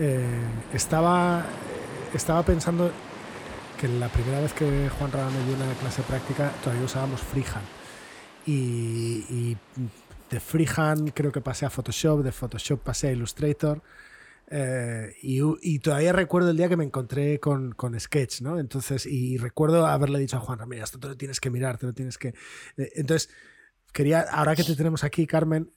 [0.00, 0.24] eh,
[0.72, 1.44] estaba,
[2.14, 2.92] estaba pensando
[3.80, 7.66] que la primera vez que Juan Rada me dio una clase práctica todavía usábamos Freehand.
[8.46, 9.56] Y,
[10.30, 13.82] de Freehand creo que pasé a Photoshop, de Photoshop pasé a Illustrator.
[14.50, 18.58] Eh, y, todavía recuerdo el día que me encontré con, con, Sketch, ¿no?
[18.58, 21.86] Entonces, y recuerdo haberle dicho a Juan, mira, esto te lo tienes que mirar, te
[21.86, 22.28] lo tienes que...
[22.76, 23.30] Eh, entonces,
[23.92, 25.72] quería, ahora que te tenemos aquí, Carmen,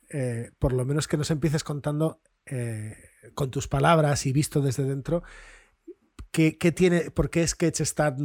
[0.60, 2.22] por lo menos que nos empieces contando
[3.34, 5.24] con tus palabras y visto desde dentro,
[6.32, 8.16] ¿Qué, tiene, ¿Por qué Sketch está,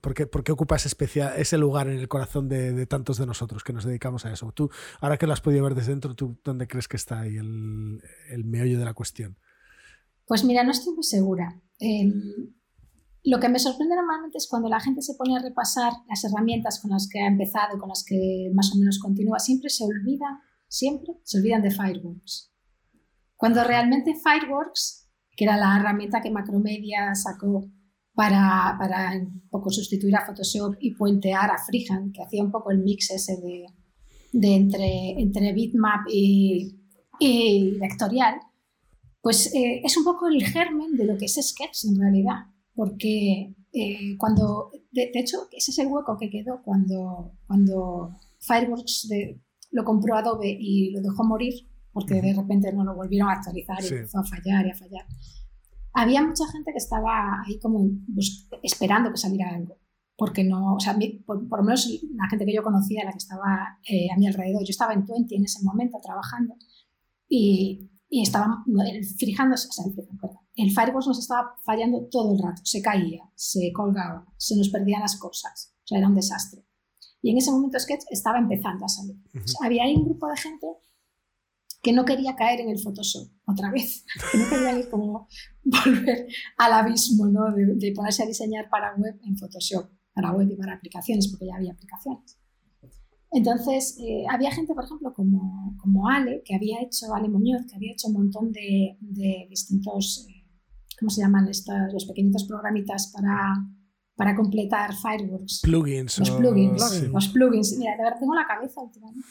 [0.00, 0.94] por qué, qué ocupa ese,
[1.36, 4.52] ese lugar en el corazón de, tantos de nosotros que nos dedicamos a eso?
[4.52, 7.36] Tú, ahora que lo has podido ver desde dentro, ¿tú dónde crees que está ahí
[7.36, 9.36] el, meollo de la cuestión?
[10.26, 11.60] Pues mira, no estoy muy segura.
[11.80, 12.54] Em,
[13.24, 16.78] lo que me sorprende normalmente es cuando la gente se pone a repasar las herramientas
[16.80, 20.40] con las que ha empezado, con las que más o menos continúa, siempre se olvida,
[20.68, 22.53] siempre se olvidan de Fireworks.
[23.44, 25.04] Cuando realmente Fireworks
[25.36, 27.68] que era la herramienta que Macromedia sacó
[28.14, 32.70] para, para un poco sustituir a Photoshop y puentear a Freehand, que hacía un poco
[32.70, 33.66] el mix ese de,
[34.32, 36.74] de entre, entre bitmap y,
[37.18, 38.40] y vectorial,
[39.20, 43.54] pues eh, es un poco el germen de lo que es Sketch en realidad, porque
[43.74, 49.06] eh, cuando, de, hecho, ese es el hueco que quedó cuando, cuando Fireworks
[49.70, 53.82] lo compró Adobe y lo dejó morir, porque de repente no lo volvieron a actualizar
[53.82, 55.06] y empezó a fallar y a fallar.
[55.92, 57.88] Había mucha gente que estaba ahí como
[58.62, 59.78] esperando que saliera algo,
[60.16, 63.78] porque no, o sea, por, lo menos la gente que yo conocía, la que estaba
[63.88, 66.56] eh, a mi alrededor, yo estaba en Twenty en ese momento trabajando
[67.28, 69.94] y, y estaba, el o sea, el,
[70.56, 75.00] el Firefox nos estaba fallando todo el rato, se caía, se colgaba, se nos perdían
[75.00, 76.64] las cosas, o sea, era un desastre.
[77.22, 79.16] Y en ese momento Sketch estaba empezando a salir.
[79.62, 80.66] había ahí un grupo de gente
[81.84, 85.28] que no quería caer en el Photoshop otra vez, que no quería ir como
[85.62, 87.52] volver al abismo ¿no?
[87.54, 91.56] de, ponerse a diseñar para web en Photoshop, para web y para aplicaciones, porque ya
[91.56, 92.38] había aplicaciones.
[93.30, 97.76] Entonces, eh, había gente, por ejemplo, como, como Ale, que había hecho, Ale Muñoz, que
[97.76, 100.46] había hecho un montón de, de distintos, eh,
[100.98, 103.54] ¿cómo se llaman estos, los pequeñitos programitas para,
[104.14, 105.62] para completar Fireworks?
[105.64, 106.18] Plugins.
[106.20, 107.08] Los plugins.
[107.12, 107.76] Los plugins.
[107.76, 109.26] Mira, de verdad tengo la cabeza últimamente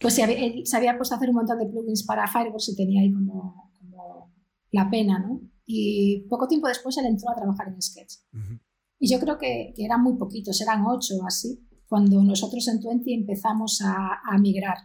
[0.00, 2.76] pues se había, se había, puesto a hacer un montón de plugins para Firefox y
[2.76, 4.32] tenía ahí como, como
[4.70, 5.40] la pena, ¿no?
[5.66, 8.14] Y poco tiempo después él entró a trabajar en Sketch.
[8.98, 12.80] Y yo creo que, que, eran muy poquitos, eran ocho o así, cuando nosotros en
[12.80, 14.78] Twenty empezamos a, a, migrar.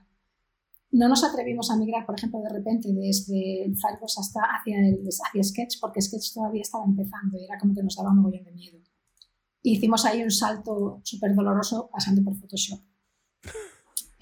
[0.91, 5.07] No nos atrevimos a migrar, por ejemplo, de repente desde el Firefox hasta hacia, el,
[5.07, 8.43] hacia Sketch, porque Sketch todavía estaba empezando y era como que nos daba un mogollón
[8.43, 8.79] de miedo.
[9.61, 12.81] Y hicimos ahí un salto súper doloroso pasando por Photoshop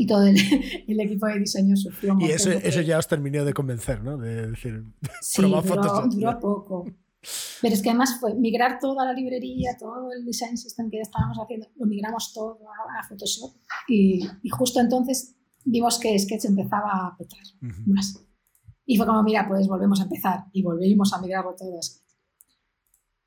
[0.01, 0.25] y todo
[0.87, 2.17] el, equipo de diseño sufrió.
[2.19, 4.17] Y eso, eso ya os terminó de convencer, ¿no?
[4.17, 4.83] De decir,
[5.21, 5.61] sí, duró,
[6.09, 6.85] duró, poco.
[7.61, 11.37] Pero es que además fue migrar toda la librería, todo el design system que estábamos
[11.37, 12.57] haciendo, lo migramos todo
[12.99, 13.53] a, Photoshop
[13.87, 15.35] y, y, justo entonces
[15.65, 17.39] vimos que Sketch empezaba a petar
[17.85, 18.19] más.
[18.83, 22.01] Y fue como, mira, pues volvemos a empezar y volvimos a migrarlo todo a Sketch.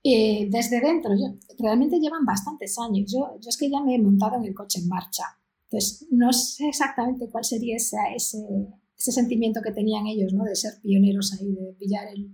[0.02, 3.12] Eh, desde dentro, yo, realmente llevan bastantes años.
[3.12, 6.32] Yo, yo es que ya me he montado en el coche en marcha entonces, no
[6.32, 10.44] sé exactamente cuál sería ese, ese, sentimiento que tenían ellos, ¿no?
[10.44, 12.30] De ser pioneros ahí, de pillar el...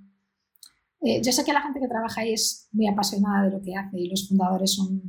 [1.02, 3.74] Eh, yo sé que la gente que trabaja ahí es muy apasionada de lo que
[3.74, 5.02] hace y los fundadores son,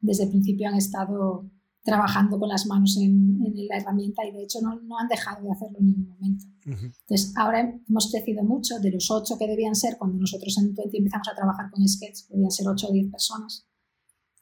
[0.00, 1.50] desde el principio han estado
[1.82, 3.34] trabajando con las manos en,
[3.68, 6.44] la herramienta y de hecho no, no, han dejado de hacerlo en ningún momento.
[6.64, 10.98] Entonces, ahora hemos crecido mucho, de los ocho que debían ser cuando nosotros en Twenty
[10.98, 13.66] empezamos a trabajar con Sketch, debían ser ocho o diez personas,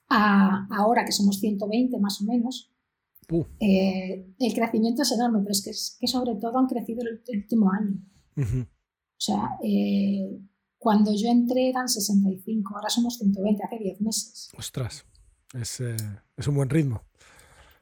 [0.09, 2.72] a ahora que somos 120 más o menos,
[3.61, 8.03] eh, el crecimiento es enorme, pero es que, sobre todo han crecido el, último año.
[8.37, 10.41] O sea, eh,
[10.79, 14.49] cuando yo entré eran 65, ahora somos 120, hace 10 meses.
[14.57, 15.05] Ostras,
[15.55, 15.97] es, eh,
[16.37, 17.03] es un buen ritmo.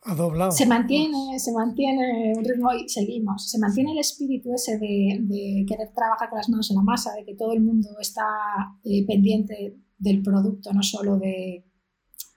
[0.03, 0.53] Ha doblado.
[0.53, 3.51] Se mantiene, se mantiene un ritmo y seguimos.
[3.51, 7.25] Se mantiene el espíritu ese de, querer trabajar con las manos en la masa, de
[7.25, 8.25] que todo el mundo está
[9.07, 11.67] pendiente del producto, no solo de,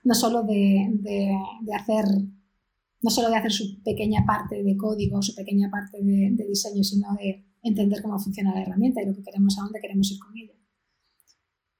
[0.04, 2.04] no solo de, de hacer
[3.04, 7.14] no solo de hacer su pequeña parte de código, su pequeña parte de, diseño, sino
[7.20, 10.34] de entender cómo funciona la herramienta y lo que queremos, a dónde queremos ir con
[10.34, 10.54] ella.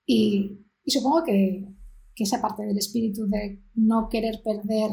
[0.05, 1.67] Y, supongo que,
[2.17, 4.91] esa parte del espíritu de no querer perder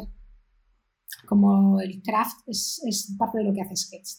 [1.27, 4.15] como el craft es, parte de lo que hace Sketch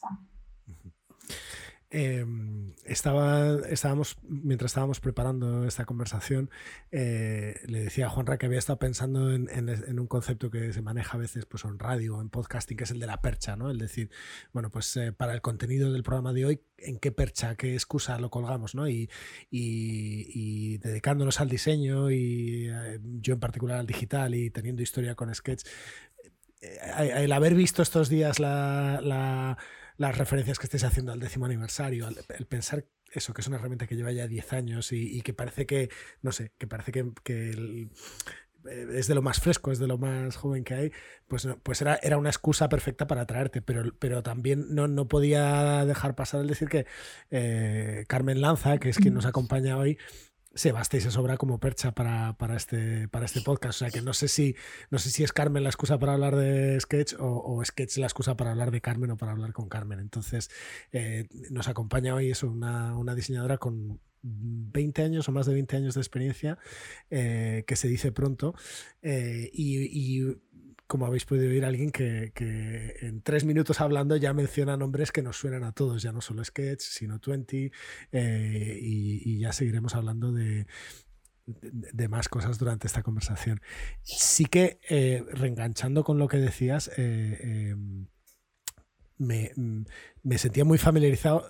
[1.95, 6.49] Em, estaba, estábamos, mientras estábamos preparando esta conversación,
[6.91, 11.19] eh, le decía a Juanra que había estado pensando en, un concepto que se maneja
[11.19, 13.71] a veces pues, en radio o en podcasting, que es el de la percha, ¿no?
[13.71, 14.11] El decir,
[14.55, 18.19] bueno, pues eh, para el contenido del programa de hoy, ¿en qué percha, qué excusa
[18.19, 18.89] lo colgamos, ¿no?
[18.89, 19.11] Y,
[19.51, 25.33] y, dedicándonos al diseño y eh, yo en particular al digital y teniendo historia con
[25.35, 25.65] Sketch,
[26.63, 29.59] el haber visto estos días la
[29.97, 33.87] las referencias que estés haciendo al décimo aniversario, el pensar eso, que es una herramienta
[33.87, 35.91] que lleva ya 10 años y, que parece que,
[36.23, 40.37] no sé, que parece que, eh, es de lo más fresco, es de lo más
[40.37, 40.93] joven que hay,
[41.29, 45.85] pues, pues era, era una excusa perfecta para traerte, pero, pero también no, no podía
[45.85, 46.87] dejar pasar el decir que
[47.31, 49.99] eh, Carmen Lanza, que es quien nos acompaña hoy,
[50.55, 53.77] se basta y se sobra como percha para, este, para este podcast.
[53.77, 54.55] O sea que no sé si
[54.91, 58.37] no sé si es Carmen la excusa para hablar de Sketch o, Sketch la excusa
[58.37, 60.01] para hablar de Carmen o para hablar con Carmen.
[60.01, 60.51] Entonces,
[60.93, 65.77] eh, nos acompaña hoy eso, una, una, diseñadora con 20 años o más de 20
[65.77, 66.59] años de experiencia,
[67.11, 68.55] eh, que se dice pronto,
[69.03, 70.37] eh, y
[70.93, 72.35] como habéis podido oír, alguien que,
[73.01, 76.45] en tres minutos hablando ya menciona nombres que nos suenan a todos, ya no solo
[76.45, 77.73] Sketch, sino 20,
[78.13, 80.67] eh, y, ya seguiremos hablando de,
[81.47, 83.63] de, más cosas durante esta conversación.
[84.03, 87.75] Sí que, eh, reenganchando con lo que decías, eh,
[89.23, 89.85] Mm,
[90.23, 91.47] me, sentía muy familiarizado.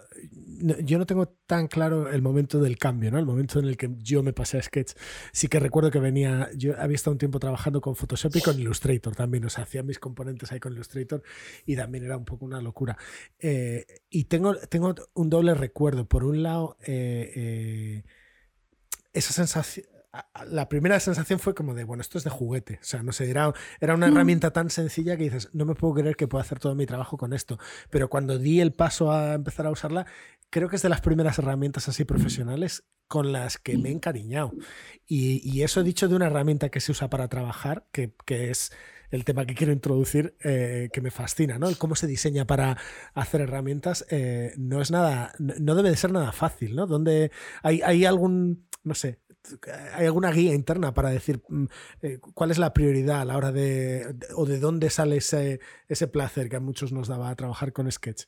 [0.84, 3.18] Yo no tengo tan claro el momento del cambio, ¿no?
[3.18, 4.92] El momento en el que yo me pasé a Sketch.
[5.32, 8.58] Sí que recuerdo que venía, yo había estado un tiempo trabajando con Photoshop y con
[8.58, 11.22] Illustrator también, o sea, hacía mis componentes ahí con Illustrator
[11.66, 12.96] y también era un poco una locura.
[13.38, 16.06] Eh, y tengo, tengo un doble recuerdo.
[16.06, 18.02] Por un lado, eh, eh,
[19.12, 19.86] esa sensación
[20.46, 22.78] la primera sensación fue como de, bueno, esto es de juguete.
[22.82, 24.12] O sea, no sé, era, era una mm.
[24.12, 27.16] herramienta tan sencilla que dices, no me puedo creer que pueda hacer todo mi trabajo
[27.16, 27.58] con esto.
[27.90, 30.06] Pero cuando di el paso a empezar a usarla,
[30.50, 34.52] creo que es de las primeras herramientas así profesionales con las que me he encariñado.
[35.06, 38.72] Y, eso he dicho de una herramienta que se usa para trabajar, que, es
[39.10, 41.68] el tema que quiero introducir, eh, que me fascina, ¿no?
[41.68, 42.78] El cómo se diseña para
[43.12, 46.86] hacer herramientas eh, no es nada, no debe de ser nada fácil, ¿no?
[46.86, 47.30] Donde
[47.62, 49.20] hay, hay algún, no sé,
[49.94, 51.64] ¿Hay alguna guía interna para decir mm,
[52.02, 56.06] eh, cuál es la prioridad a la hora de, o de dónde sale ese, ese
[56.06, 58.24] placer que a muchos nos daba trabajar con Sketch?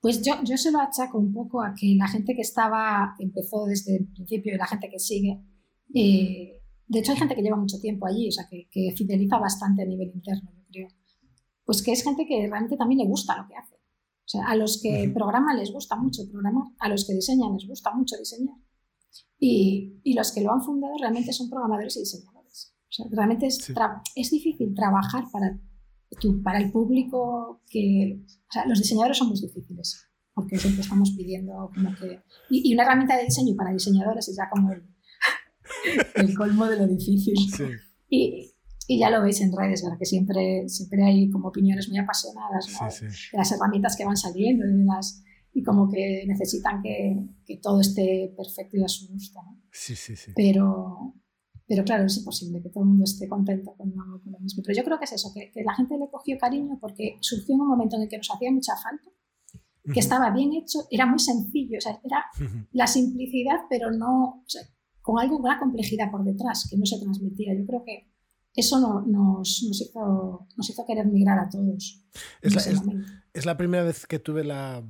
[0.00, 3.66] Pues yo, yo se lo achaco un poco a que la gente que estaba, empezó
[3.66, 5.40] desde el principio y la gente que sigue,
[5.94, 9.38] eh, de hecho hay gente que lleva mucho tiempo allí, o sea, que, que, fideliza
[9.38, 10.88] bastante a nivel interno, yo creo.
[11.64, 13.76] Pues que es gente que realmente también le gusta lo que hace.
[13.76, 17.66] O sea, a los que programan les gusta mucho programar, a los que diseñan les
[17.66, 18.56] gusta mucho diseñar.
[19.38, 22.74] Y, y, los que lo han fundado realmente son programadores y diseñadores.
[22.88, 23.72] O sea, realmente es,
[24.14, 25.58] es difícil trabajar para,
[26.44, 28.20] para el público que...
[28.22, 32.20] O sea, los diseñadores son muy difíciles, porque siempre estamos pidiendo como que...
[32.50, 34.82] Y, una herramienta de diseño para diseñadores es ya como el,
[36.14, 37.34] el colmo de lo difícil.
[38.08, 38.52] Y,
[38.86, 39.98] y, ya lo veis en redes, ¿verdad?
[39.98, 42.66] que siempre, siempre hay como opiniones muy apasionadas
[43.00, 45.24] de las herramientas que van saliendo, de las
[45.54, 49.40] y como que necesitan que, que, todo esté perfecto y a su gusto.
[49.42, 49.60] ¿no?
[49.70, 50.32] Sí, sí, sí.
[50.34, 51.14] Pero,
[51.66, 54.62] pero claro, es imposible que todo el mundo esté contento con lo, con lo mismo.
[54.64, 57.54] Pero yo creo que es eso, que, que, la gente le cogió cariño porque surgió
[57.54, 59.10] en un momento en el que nos hacía mucha falta,
[59.92, 62.24] que estaba bien hecho, era muy sencillo, o sea, era
[62.70, 64.62] la simplicidad, pero no, o sea,
[65.00, 67.52] con algo, una complejidad por detrás que no se transmitía.
[67.58, 68.12] Yo creo que
[68.54, 72.04] eso no, nos, nos, hizo, nos hizo querer migrar a todos.
[72.40, 72.94] Es la,
[73.32, 74.84] es la primera vez que tuve la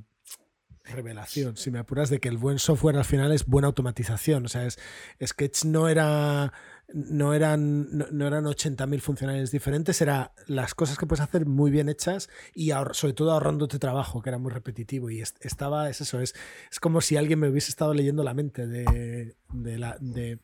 [0.83, 4.45] revelación, si me apuras, de que el buen software al final es buena automatización.
[4.45, 4.77] O sea, es,
[5.25, 6.51] Sketch no era
[6.93, 11.89] no eran, no, eran 80.000 funcionalidades diferentes, era las cosas que puedes hacer muy bien
[11.89, 15.09] hechas y sobre todo ahorrándote trabajo, que era muy repetitivo.
[15.09, 16.35] Y estaba, es eso, es,
[16.71, 20.39] es como si alguien me hubiese estado leyendo la mente de, de,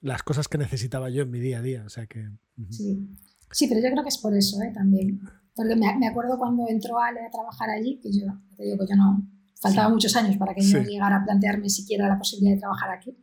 [0.00, 1.82] las cosas que necesitaba yo en mi día a día.
[1.84, 2.30] O sea que.
[2.70, 3.06] sí.
[3.50, 3.66] sí.
[3.68, 4.72] pero yo creo que es por eso ¿eh?
[4.72, 5.20] también.
[5.54, 8.86] Porque me, me, acuerdo cuando entró Ale a trabajar allí, que yo te digo que
[8.88, 9.28] yo no,
[9.60, 13.16] faltaban muchos años para que yo llegara a plantearme siquiera la posibilidad de trabajar aquí.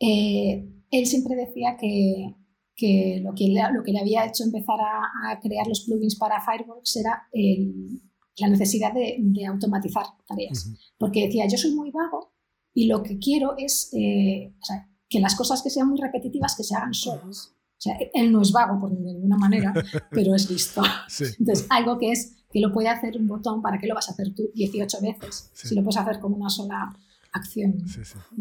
[0.00, 2.36] Eh, él siempre decía que,
[2.76, 6.40] que, lo que, le, lo que le había hecho empezar a, crear los plugins para
[6.40, 10.70] Fireworks era la necesidad de, de automatizar tareas.
[10.98, 12.32] Porque decía, yo soy muy vago
[12.78, 14.54] y lo que quiero es eh,
[15.08, 17.52] que las cosas que sean muy repetitivas que se hagan solas.
[17.76, 19.72] O sea, él no es vago por ninguna manera,
[20.12, 20.82] pero es listo.
[21.40, 24.12] Entonces, algo que es que lo puede hacer un botón, ¿para qué lo vas a
[24.12, 25.50] hacer tú 18 veces?
[25.52, 26.96] Si lo puedes hacer con una sola
[27.32, 27.84] acción.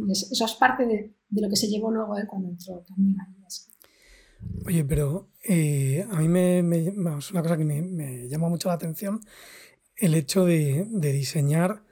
[0.09, 3.37] eso es parte de, de, lo que se llevó luego cuando entró también ahí.
[4.65, 8.69] Oye, pero eh, a mí me, me, es una cosa que me, me, llama mucho
[8.69, 9.21] la atención
[9.95, 11.83] el hecho de, de diseñar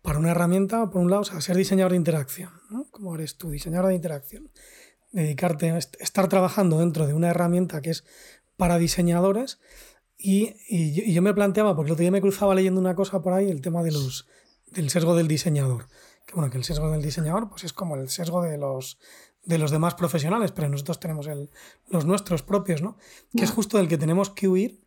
[0.00, 2.86] para una herramienta, por un lado, o sea, ser diseñador de interacción, ¿no?
[2.90, 4.50] Como eres tú, diseñador de interacción.
[5.12, 8.04] Dedicarte a estar trabajando dentro de una herramienta que es
[8.56, 9.60] para diseñadores.
[10.24, 13.32] Y, y, yo, me planteaba, porque el otro día me cruzaba leyendo una cosa por
[13.32, 14.28] ahí, el tema de los,
[14.70, 15.88] del sesgo del diseñador.
[16.26, 19.00] Que bueno, que el sesgo del diseñador pues es como el sesgo de los,
[19.44, 21.50] de los demás profesionales, pero nosotros tenemos el,
[21.88, 22.96] los nuestros propios, ¿no?
[23.36, 24.86] Que es justo del que tenemos que huir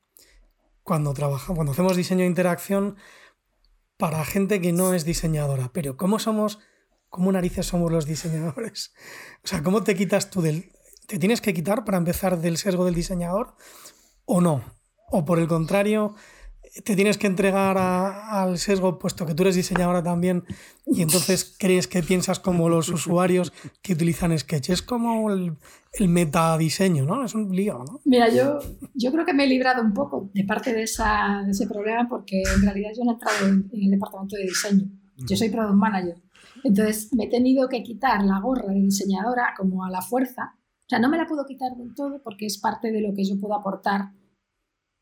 [0.83, 2.95] cuando trabajamos, cuando hacemos diseño de interacción
[3.97, 5.71] para gente que no es diseñadora.
[5.73, 6.59] Pero ¿cómo somos,
[7.09, 8.93] cómo narices somos los diseñadores?
[9.43, 10.71] O sea, ¿cómo te quitas tú del...
[11.07, 13.55] ¿Te tienes que quitar para empezar del sesgo del diseñador
[14.25, 14.63] o no?
[15.11, 16.15] O por el contrario,
[16.83, 20.43] te tienes que entregar al sesgo puesto que tú eres diseñadora también
[20.85, 24.69] y entonces crees que piensas como los usuarios que utilizan Sketch.
[24.69, 25.55] Es como el,
[25.93, 27.23] el metadiseño, ¿no?
[27.23, 28.01] Es un lío, ¿no?
[28.03, 28.59] Mira, yo,
[28.93, 32.07] yo creo que me he librado un poco de parte de, esa, de ese problema
[32.09, 34.89] porque en realidad yo no he entrado en, el departamento de diseño.
[35.17, 36.15] Yo soy product manager.
[36.63, 40.55] Entonces me he tenido que quitar la gorra de diseñadora como a la fuerza.
[40.57, 43.23] O sea, no me la puedo quitar del todo porque es parte de lo que
[43.23, 44.11] yo puedo aportar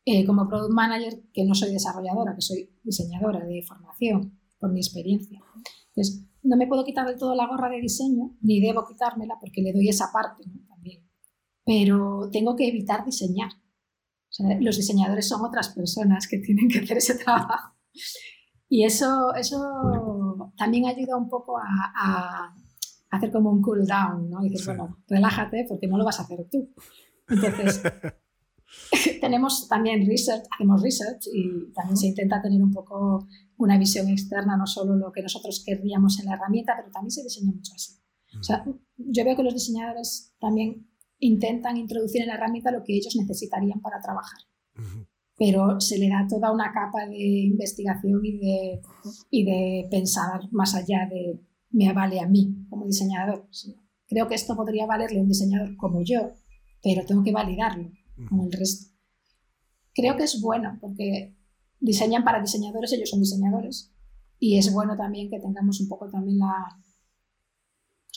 [0.06, 4.80] eh, como product manager, que no soy desarrolladora, que soy diseñadora de formación por mi
[4.80, 5.40] experiencia.
[5.88, 9.62] Entonces, no me puedo quitar del todo la gorra de diseño, ni debo quitármela porque
[9.62, 11.08] le doy esa parte también.
[11.64, 13.50] Pero tengo que evitar diseñar.
[14.60, 17.74] los diseñadores son otras personas que tienen que hacer ese trabajo.
[18.68, 22.54] Y eso, eso también ayuda un poco a,
[23.10, 24.44] hacer como un cool down, ¿no?
[24.44, 26.74] Y dices, bueno, relájate porque no lo vas a hacer tú.
[27.28, 27.80] Entonces,
[29.20, 34.56] tenemos también research, hacemos research y también se intenta tener un poco una visión externa,
[34.56, 37.92] no solo lo que nosotros querríamos en la herramienta, pero también se diseña mucho así.
[38.38, 38.64] O sea,
[38.96, 40.88] yo veo que los diseñadores también
[41.20, 44.40] intentan introducir en la herramienta lo que ellos necesitarían para trabajar.
[45.36, 48.80] Pero se le da toda una capa de investigación y de,
[49.30, 51.40] y de pensar más allá de
[51.70, 53.48] me vale a mí como diseñador.
[54.06, 56.32] Creo que esto podría valerle a un diseñador como yo,
[56.82, 57.90] pero tengo que validarlo
[58.28, 58.92] como el resto.
[59.94, 61.36] Creo que es bueno porque
[61.80, 63.92] diseñan para diseñadores, ellos son diseñadores,
[64.38, 66.78] y es bueno también que tengamos un poco también la,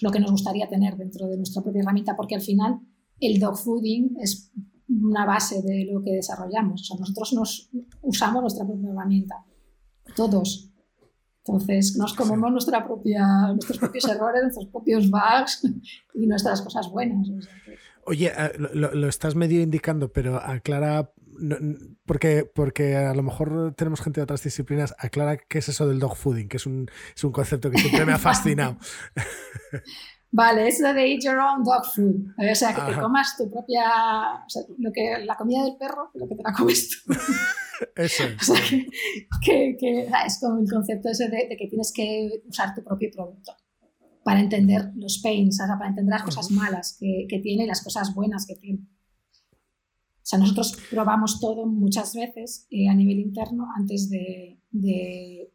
[0.01, 2.80] lo que nos gustaría tener dentro de nuestra propia herramienta, porque al final
[3.20, 4.51] el dogfooding es
[4.89, 6.82] una base de lo que desarrollamos.
[6.82, 7.70] O sea, nosotros nos
[8.01, 9.46] usamos nuestra propia herramienta,
[10.16, 10.72] todos.
[11.46, 15.63] Entonces, nos comemos nuestra propia, nuestros propios errores, nuestros propios bugs
[16.13, 17.30] y nuestras cosas buenas.
[18.09, 21.11] Oye, eh, lo, estás medio indicando, pero aclara,
[22.05, 25.99] porque, porque a lo mejor tenemos gente de otras disciplinas, aclara qué es eso del
[25.99, 28.77] dog fooding, que es un, es un concepto que siempre me ha fascinado.
[30.31, 32.33] Vale, es lo de eat your own dog food.
[32.37, 33.83] O sea, que te comas tu propia.
[34.45, 37.13] O sea, lo que, la comida del perro, lo que te la comes tú.
[37.95, 38.23] Eso.
[38.39, 38.61] o sea,
[39.43, 43.09] que, que, es como el concepto ese de, de, que tienes que usar tu propio
[43.13, 43.53] producto
[44.27, 48.46] para entender los pains, para entender las cosas malas que, tiene y las cosas buenas
[48.46, 48.81] que tiene.
[48.81, 54.60] O sea, nosotros probamos todo muchas veces eh, a nivel interno antes de,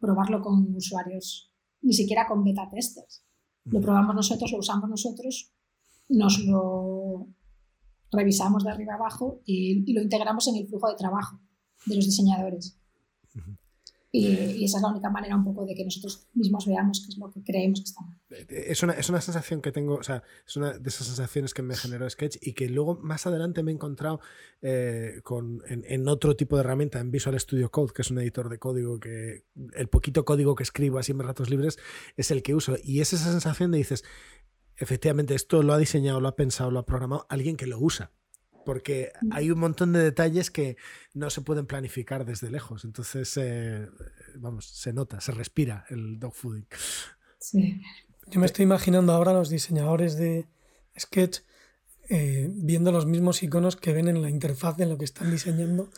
[0.00, 1.52] probarlo con usuarios,
[1.82, 3.26] ni siquiera con beta testers.
[3.64, 5.52] Lo probamos nosotros, lo usamos nosotros,
[6.08, 7.28] nos lo
[8.10, 11.38] revisamos de arriba abajo y, y lo integramos en el flujo de trabajo
[11.84, 12.80] de los diseñadores.
[14.14, 17.18] Y, esa es la única manera un poco de que nosotros mismos veamos qué es
[17.18, 18.18] lo que creemos que está mal.
[18.50, 21.62] Es una, es una sensación que tengo, o sea, es una de esas sensaciones que
[21.62, 24.20] me generó Sketch y que luego más adelante me he encontrado
[24.60, 28.50] eh, con, en, otro tipo de herramienta, en Visual Studio Code, que es un editor
[28.50, 31.78] de código que el poquito código que escribo así en ratos libres
[32.18, 32.76] es el que uso.
[32.84, 34.04] Y es esa sensación de dices,
[34.76, 38.12] efectivamente, esto lo ha diseñado, lo ha pensado, lo ha programado alguien que lo usa
[38.64, 40.76] porque hay un montón de detalles que
[41.14, 42.84] no se pueden planificar desde lejos.
[42.84, 43.88] Entonces, eh,
[44.36, 46.66] vamos, se nota, se respira el dogfooding.
[47.38, 47.80] Sí.
[48.28, 50.46] Yo me estoy imaginando ahora los diseñadores de
[50.98, 51.40] Sketch
[52.08, 55.88] eh, viendo los mismos iconos que ven en la interfaz de lo que están diseñando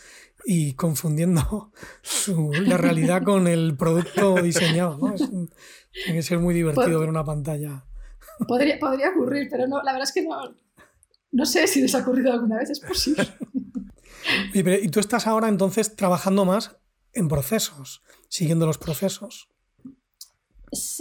[0.44, 1.72] y confundiendo
[2.66, 4.98] la realidad con el producto diseñado.
[5.92, 7.84] tiene que ser muy divertido ver una pantalla.
[8.46, 10.54] Podría, podría ocurrir, pero no, la verdad es que no,
[11.34, 13.26] no sé si les ha ocurrido alguna vez, es posible.
[14.54, 16.76] y tú estás ahora entonces trabajando más
[17.12, 19.48] en procesos, siguiendo los procesos.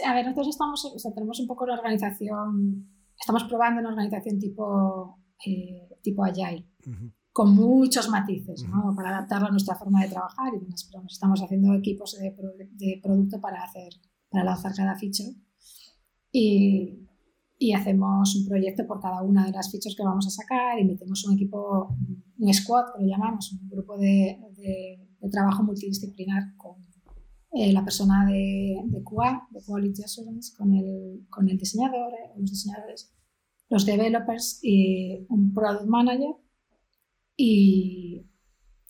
[0.06, 4.40] A ver, nosotros estamos, o sea, tenemos un poco la organización, estamos probando una organización
[4.40, 6.68] tipo, eh, tipo Agile,
[7.32, 8.94] con muchos matices, ¿no?
[8.96, 10.90] para adaptarlo a nuestra forma de trabajar y demás.
[10.92, 12.36] Pero estamos haciendo equipos de,
[12.72, 13.94] de producto para, hacer,
[14.30, 15.36] para lanzar cada feature.
[16.32, 17.08] Y,
[17.64, 20.84] y hacemos un proyecto por cada una de las fichas que vamos a sacar y
[20.84, 21.96] metemos un equipo,
[22.38, 26.76] un squad, que lo llamamos, un grupo de, de, trabajo multidisciplinar con
[27.54, 32.34] eh, la persona de, de QA, de Quality Assurance, con el, con el diseñador, eh,
[32.38, 33.14] los diseñadores,
[33.70, 36.36] los developers y un product manager
[37.38, 38.26] y,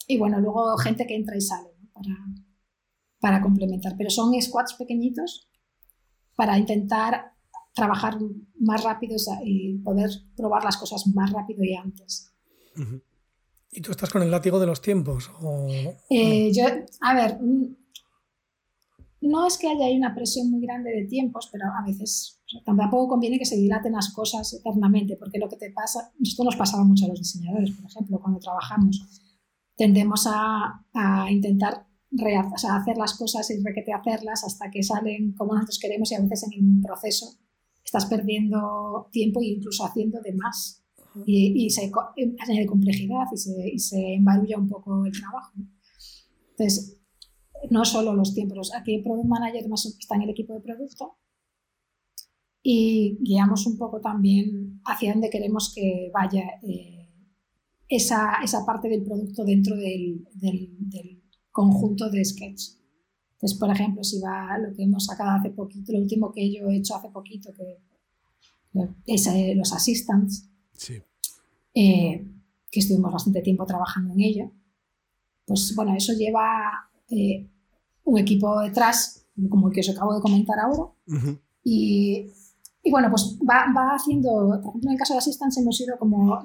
[0.08, 2.16] y bueno, luego gente que entra y sale para,
[3.20, 3.94] para complementar.
[3.96, 5.48] Pero son squads pequeñitos
[6.36, 7.33] para intentar
[7.74, 8.18] trabajar
[8.60, 12.32] más rápido y poder probar las cosas más rápido y antes.
[13.72, 15.32] ¿Y tú estás con el látigo de los tiempos?
[16.10, 16.66] Eh, yo,
[17.02, 17.76] a ver, mm,
[19.22, 23.40] no es que haya una presión muy grande de tiempos, pero a veces tampoco conviene
[23.40, 27.06] que se dilaten las cosas eternamente, porque lo que te pasa, esto nos pasaba mucho
[27.06, 29.22] a los diseñadores, por ejemplo, cuando trabajamos,
[29.76, 31.88] tendemos a, a intentar
[32.70, 36.48] hacer las cosas y requete hacerlas hasta que salen como nosotros queremos y a veces
[36.52, 37.40] en un proceso
[37.94, 40.84] estás perdiendo tiempo e incluso haciendo de más
[41.28, 41.92] y, y se
[42.40, 45.54] añade complejidad y se, y se embarulla un poco el trabajo.
[46.50, 47.00] Entonces,
[47.70, 49.66] no solo los tiempos, aquí el Product Manager
[50.00, 51.18] está en el equipo de producto
[52.64, 57.10] y guiamos un poco también hacia dónde queremos que vaya eh,
[57.88, 61.22] esa, esa, parte del producto dentro del, del, del,
[61.52, 62.83] conjunto de sketch.
[63.44, 66.70] Entonces, por ejemplo, si va lo que hemos sacado hace poquito, lo último que yo
[66.70, 67.78] he hecho hace poquito, que
[69.06, 70.48] es eh, los assistants,
[71.74, 72.26] eh,
[72.72, 74.52] que estuvimos bastante tiempo trabajando en ello,
[75.46, 77.46] pues bueno, eso lleva eh,
[78.06, 80.94] un equipo detrás, como el que os acabo de comentar ahora,
[81.66, 82.32] y,
[82.82, 85.98] y, bueno, pues va, va, haciendo, por ejemplo, en el caso de Assistants hemos ido
[86.00, 86.42] como,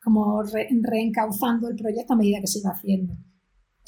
[0.00, 3.16] como reencauzando el proyecto a medida que se iba haciendo.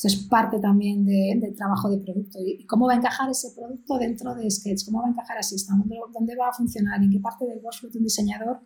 [0.03, 2.39] Eso es parte también del trabajo de producto.
[2.43, 4.87] ¿Y cómo va a encajar ese producto dentro de Sketch?
[4.87, 5.79] ¿Cómo va a encajar Assistant?
[5.81, 7.03] ¿Dónde, dónde va a funcionar?
[7.03, 8.61] ¿En qué parte del workflow de un diseñador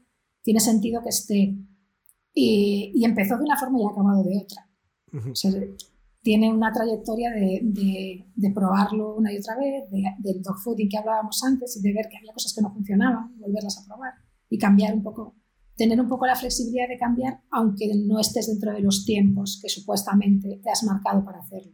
[0.44, 1.58] tiene sentido que esté?
[2.32, 4.70] Y, y empezó de una forma y ha acabado de otra.
[5.28, 5.50] o sea,
[6.22, 10.98] tiene una trayectoria de, de, de, probarlo una y otra vez, de, del dogfooding que
[10.98, 14.12] hablábamos antes y de ver que había cosas que no funcionaban, volverlas a probar
[14.48, 15.34] y cambiar un poco
[15.76, 19.68] tener un poco la flexibilidad de cambiar, aunque no estés dentro de los tiempos que
[19.68, 21.72] supuestamente te has marcado para hacerlo.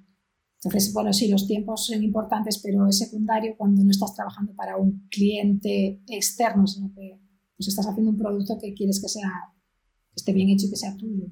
[0.63, 4.77] Entonces, bueno, sí, los tiempos son importantes, pero es secundario cuando no estás trabajando para
[4.77, 7.19] un cliente externo, sino que
[7.57, 9.31] pues, estás haciendo un producto que quieres que sea
[10.11, 11.27] que esté bien hecho y que sea tuyo.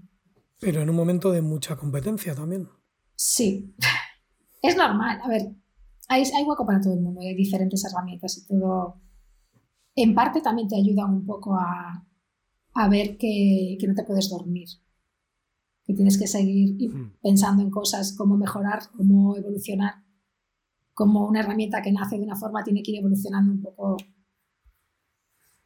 [0.61, 2.69] Pero en un momento de mucha competencia también.
[3.15, 3.75] Sí,
[4.63, 5.21] es normal.
[5.23, 5.55] A ver,
[6.09, 9.01] hay, hay hueco para todo el mundo, hay diferentes herramientas y todo.
[9.95, 12.08] En parte también te ayuda un poco a,
[12.81, 14.69] a ver que, que, no te puedes dormir,
[15.83, 16.77] que tienes que seguir
[17.21, 19.95] pensando en cosas, cómo mejorar, cómo evolucionar,
[20.95, 23.97] como una herramienta que nace de una forma tiene que ir evolucionando un poco,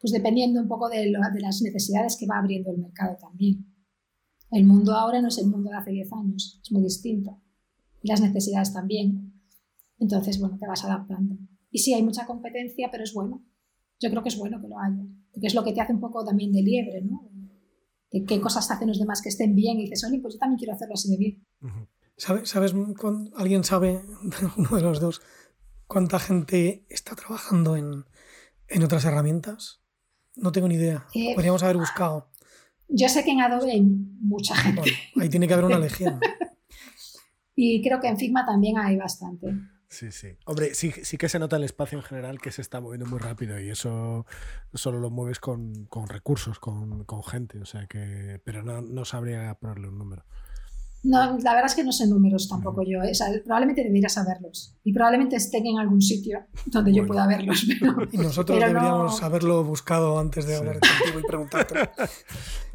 [0.01, 3.67] pues dependiendo un poco de, lo, de las necesidades que va abriendo el mercado también.
[4.51, 7.39] El mundo ahora no es el mundo de hace 10 años, es muy distinto.
[8.03, 9.35] Y las necesidades también.
[9.99, 11.37] Entonces, bueno, te vas adaptando.
[11.71, 13.45] Y sí, hay mucha competencia, pero es bueno.
[14.01, 16.01] Yo creo que es bueno que lo haya porque es lo que te hace un
[16.01, 17.29] poco también de liebre, ¿no?
[18.11, 20.59] De qué cosas hacen los demás que estén bien y dices, oye, pues yo también
[20.59, 21.47] quiero hacerlo así de bien.
[22.17, 22.75] ¿Sabes, ¿Sabes
[23.37, 24.03] alguien sabe,
[24.57, 25.23] uno de los dos,
[25.87, 28.05] cuánta gente está trabajando en,
[28.69, 29.81] en otras herramientas?
[30.37, 31.07] No tengo ni idea.
[31.15, 32.29] Eh, Podríamos haber buscado.
[32.89, 34.91] Yo sé que en Adobe hay mucha gente.
[35.19, 36.21] ahí tiene que haber una legión.
[37.57, 39.47] y creo que en Figma también hay bastante.
[39.93, 40.39] Sí, sí.
[40.47, 43.19] Hombre, sí, sí que se nota el espacio en general que se está moviendo muy
[43.19, 44.25] rápido y eso
[44.73, 48.41] solo lo mueves con, con recursos, con, con, gente, o sea que.
[48.43, 50.25] Pero no, no sabría ponerle un número.
[51.05, 53.01] No, la verdad es que no sé números tampoco yo.
[53.01, 54.77] O sea, probablemente debería saberlos.
[54.85, 57.67] Y probablemente estén en algún sitio donde yo pueda verlos.
[57.81, 61.91] Pero, nosotros deberíamos haberlo buscado antes de hablar contigo y preguntarte.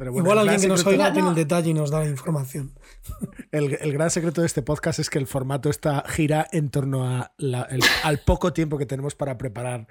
[0.00, 2.72] Igual alguien que nos oiga tiene el detalle y nos da la información.
[3.50, 7.08] El, el, gran secreto de este podcast es que el formato está, gira en torno
[7.08, 9.86] a la, el, al poco tiempo que tenemos para preparar.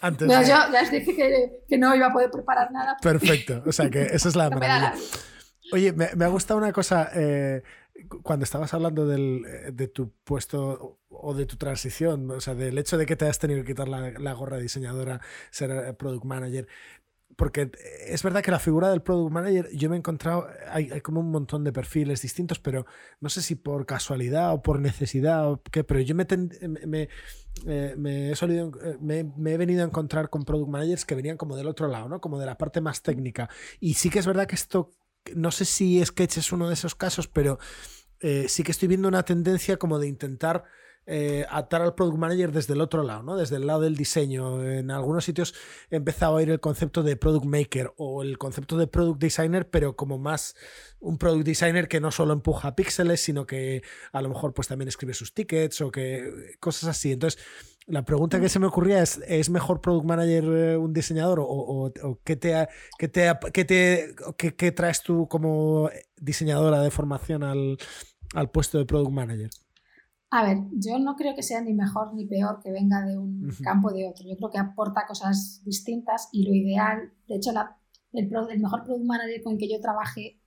[0.00, 0.42] Antes no, de...
[0.42, 2.96] Yo ya os dije que, que, no iba a poder preparar nada.
[3.02, 3.60] Perfecto.
[3.66, 4.94] O sea que esa es la no maravilla.
[5.72, 7.10] Oye, me, ha gustado una cosa.
[7.14, 7.62] Eh,
[8.22, 12.76] cuando estabas hablando del, eh, de tu puesto o de tu transición, o sea, del
[12.76, 16.68] hecho de que te has tenido que quitar la, gorra diseñadora, ser eh, product manager,
[17.36, 17.70] porque
[18.06, 21.20] es verdad que la figura del product manager, yo me he encontrado, hay, hay, como
[21.20, 22.84] un montón de perfiles distintos, pero
[23.20, 26.50] no sé si por casualidad o por necesidad o qué, pero yo me, ten,
[26.86, 27.08] me,
[27.96, 31.88] me, he solido, he venido a encontrar con product managers que venían como del otro
[31.88, 32.20] lado, ¿no?
[32.20, 33.48] Como de la parte más técnica.
[33.80, 34.90] Y sí que es verdad que esto
[35.34, 37.58] no sé si Sketch es uno de esos casos, pero
[38.20, 40.64] eh, sí que estoy viendo una tendencia como de intentar
[41.06, 43.36] eh, atar al product manager desde el otro lado, ¿no?
[43.36, 44.62] Desde el lado del diseño.
[44.62, 45.54] En algunos sitios
[45.90, 49.68] he empezado a ir el concepto de product maker o el concepto de product designer,
[49.68, 50.54] pero como más
[51.00, 54.88] un product designer que no solo empuja píxeles, sino que a lo mejor pues también
[54.88, 57.12] escribe sus tickets o que cosas así.
[57.12, 57.42] Entonces,
[57.86, 61.92] la pregunta que se me ocurría es, ¿es mejor product manager eh, un diseñador o,
[62.24, 67.76] qué, te, qué, te, qué, te traes tú como diseñadora de formación al,
[68.34, 69.50] al puesto de product manager?
[70.34, 73.50] A ver, yo no creo que sea ni mejor ni peor que venga de un
[73.62, 74.26] campo o de otro.
[74.26, 77.50] Yo creo que aporta cosas distintas y lo ideal, de hecho,
[78.14, 80.40] el, mejor product manager con el que yo trabajé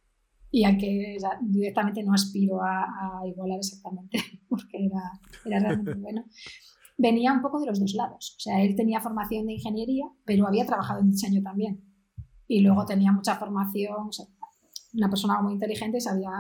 [0.50, 4.18] y al que directamente no aspiro a, igualar exactamente
[4.50, 5.02] porque era,
[5.46, 6.26] era realmente bueno,
[6.98, 8.38] venía un poco de los dos lados.
[8.38, 11.84] O sea, él tenía formación de ingeniería, pero había trabajado en diseño también.
[12.48, 14.26] Y luego tenía mucha formación, o sea,
[14.96, 16.32] una persona muy inteligente, sabía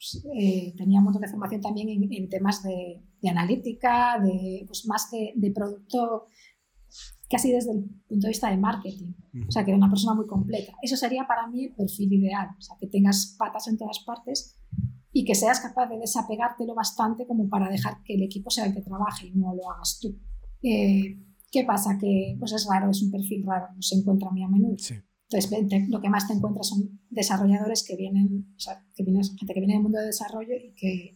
[0.00, 5.10] pues, eh, tenía un montón de formación también en, temas de, analítica, de, pues más
[5.10, 6.24] de, producto,
[7.28, 9.12] casi desde el punto de vista de marketing.
[9.46, 10.72] O sea, que era una persona muy completa.
[10.80, 12.48] Eso sería para mí el perfil ideal.
[12.58, 14.58] O sea, que tengas patas en todas partes
[15.12, 18.74] y que seas capaz de desapegártelo bastante como para dejar que el equipo sea el
[18.74, 20.18] que trabaje y no lo hagas tú.
[20.62, 21.18] Eh,
[21.52, 21.98] ¿Qué pasa?
[21.98, 24.78] Que pues es raro, es un perfil raro, no se encuentra muy a menudo.
[24.78, 24.94] Sí.
[25.30, 29.54] Entonces, lo que más te encuentras son desarrolladores que vienen, o sea, que viene, gente
[29.54, 31.14] que viene del mundo de desarrollo y que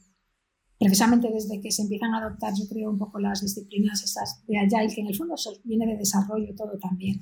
[0.79, 4.59] precisamente desde que se empiezan a adoptar, yo creo, un poco las disciplinas esas de
[4.59, 7.20] Agile, que en el fondo viene de desarrollo todo también,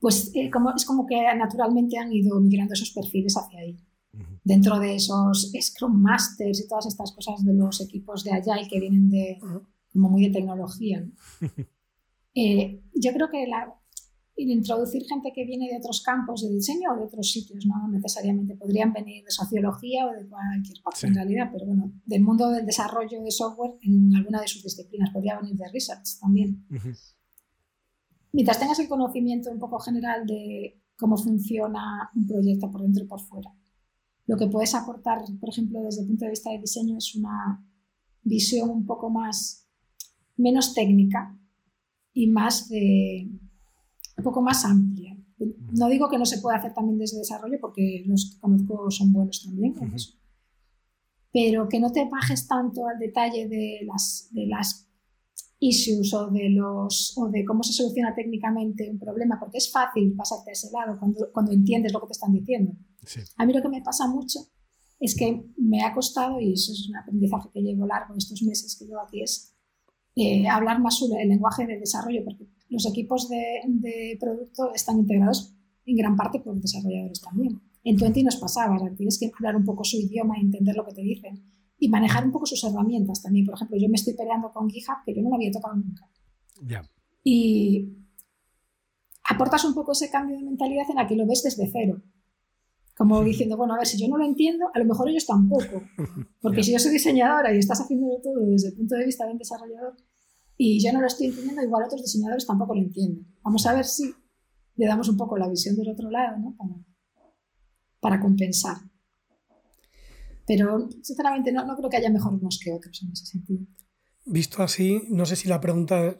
[0.00, 3.76] pues eh, como, es como que naturalmente han ido migrando esos perfiles hacia ahí.
[4.42, 8.80] Dentro de esos Scrum Masters y todas estas cosas de los equipos de Agile que
[8.80, 9.38] vienen de,
[9.92, 11.06] como muy de tecnología.
[12.38, 13.74] Eh, yo creo que la,
[14.36, 17.88] y introducir gente que viene de otros campos de diseño o de otros sitios, no
[17.88, 22.50] necesariamente podrían venir de sociología o de cualquier parte en realidad, pero bueno, del mundo
[22.50, 26.66] del desarrollo de software en alguna de sus disciplinas, podría venir de research también.
[28.32, 33.06] Mientras tengas el conocimiento un poco general de cómo funciona un proyecto por dentro y
[33.06, 33.50] por fuera,
[34.26, 37.64] lo que puedes aportar, por ejemplo, desde el punto de vista de diseño es una
[38.22, 39.66] visión un poco más,
[40.36, 41.38] menos técnica
[42.12, 43.30] y más de
[44.16, 45.16] un poco más amplia.
[45.72, 49.12] No digo que no se pueda hacer también desde desarrollo, porque los que conozco son
[49.12, 49.74] buenos también
[51.36, 54.88] pero que no te bajes tanto al detalle de las, de las
[55.58, 60.14] issues o de, los, o de cómo se soluciona técnicamente un problema, porque es fácil
[60.16, 62.72] pasarte a ese lado cuando, cuando entiendes lo que te están diciendo.
[63.36, 64.38] A mí lo que me pasa mucho
[64.98, 68.74] es que me ha costado, y eso es un aprendizaje que llevo largo estos meses
[68.74, 69.54] que llevo aquí, es
[70.14, 75.96] eh, hablar más el lenguaje de desarrollo, porque los equipos de, producto están integrados en
[75.96, 77.60] gran parte por desarrolladores también.
[77.84, 81.02] En Twenty nos pasaba, tienes que hablar un poco su idioma, entender lo que te
[81.02, 81.42] dicen
[81.78, 83.46] y manejar un poco sus herramientas también.
[83.46, 86.08] Por ejemplo, yo me estoy peleando con GitHub, que yo no lo había tocado nunca.
[87.22, 87.88] Y
[89.24, 92.02] aportas un poco ese cambio de mentalidad en la que lo ves desde cero.
[92.96, 95.82] Como diciendo, bueno, a ver, si yo no lo entiendo, a lo mejor ellos tampoco.
[96.40, 99.32] Porque si yo soy diseñadora y estás haciendo todo desde el punto de vista de
[99.32, 99.96] un desarrollador,
[100.56, 103.26] y yo no lo estoy entendiendo, igual otros diseñadores tampoco lo entienden.
[103.42, 104.14] Vamos a ver si
[104.76, 106.56] le damos un poco la visión del otro lado, ¿no?
[108.00, 108.76] Para, compensar.
[110.46, 113.66] Pero, sinceramente, no, no creo que haya mejor unos que otros en ese sentido.
[114.24, 116.16] Visto así, no sé si la pregunta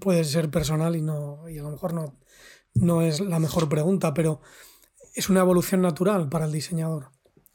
[0.00, 2.18] puede ser personal y, no, y a lo mejor no,
[2.74, 4.40] no es la mejor pregunta, pero
[5.14, 7.10] ¿es una evolución natural para el diseñador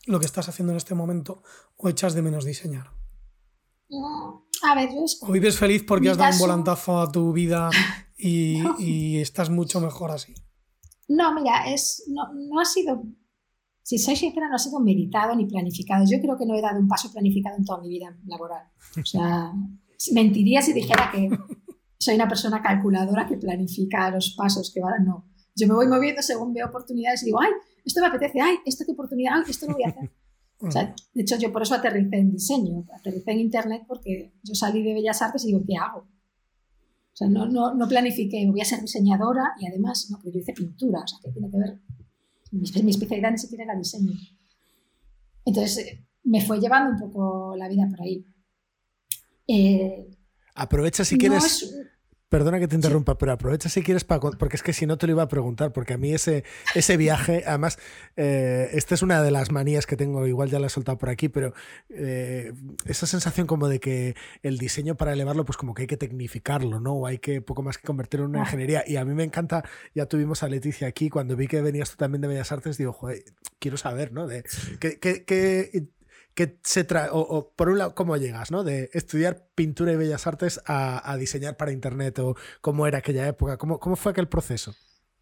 [0.08, 1.44] lo que estás haciendo en este momento
[1.78, 2.92] o echas de menos diseñar?
[4.64, 4.90] A ver,
[5.22, 7.70] ¿O vives feliz porque has dado un volantazo a tu vida
[8.18, 10.34] y, estás mucho mejor así?
[11.08, 13.04] No, mira, es, no, ha sido,
[13.84, 16.04] si soy sincera, no ha sido meditado ni planificado.
[16.10, 18.68] Yo creo que no he dado un paso planificado en toda mi vida laboral.
[19.00, 19.52] O sea,
[20.14, 21.30] mentiría si dijera que
[21.98, 25.06] soy una persona calculadora que planifica los pasos que van.
[25.06, 27.52] No, yo me voy moviendo según veo oportunidades y digo, ay,
[27.86, 30.12] esto me apetece, ay, esto qué oportunidad, ay, esto lo voy a hacer
[30.60, 34.94] de hecho, yo por eso aterricé en diseño, aterricé en Internet porque yo salí de
[34.94, 36.00] Bellas Artes y digo, ¿qué hago?
[36.00, 40.40] O sea, no, no, no planifiqué, voy a ser diseñadora y además, no, pero yo
[40.40, 41.80] hice pintura, o sea, que tiene que ver,
[42.52, 44.12] mi, mi especialidad ni siquiera era diseño.
[45.46, 48.26] Entonces, eh, me fue llevando un poco la vida por ahí.
[49.48, 50.10] Eh,
[50.56, 51.74] Aprovecha si quieres.
[52.28, 54.20] Perdona que te interrumpa, pero aprovecha si quieres para.
[54.20, 56.98] Porque es que si no te lo iba a preguntar, porque a mí ese, ese
[56.98, 57.78] viaje, además,
[58.18, 61.10] eh, esta es una de las manías que tengo, igual ya la he soltado por
[61.10, 61.54] aquí, pero
[61.90, 62.52] eh,
[62.86, 66.80] esa sensación como de que el diseño para elevarlo, pues como que hay que tecnificarlo,
[66.80, 66.94] ¿no?
[66.94, 68.84] O hay que poco más que convertirlo en una ingeniería.
[68.88, 71.98] Y a mí me encanta, ya tuvimos a Leticia aquí, cuando vi que venías tú
[71.98, 73.24] también de Bellas Artes, digo, joder,
[73.60, 74.28] quiero saber, ¿no?
[74.28, 74.44] De,
[74.80, 75.86] ¿qué, qué, qué
[76.36, 78.64] que se trae, o, por un lado, ¿cómo llegas, ¿no?
[78.64, 83.58] De estudiar pintura y bellas artes a, diseñar para Internet o cómo era aquella época,
[83.58, 84.74] ¿Cómo, cómo fue aquel proceso?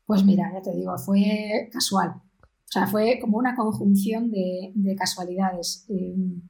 [0.06, 2.10] Pues mira, ya te digo, fue casual.
[2.10, 5.86] O sea, fue como una conjunción de, casualidades.
[5.88, 6.42] Em,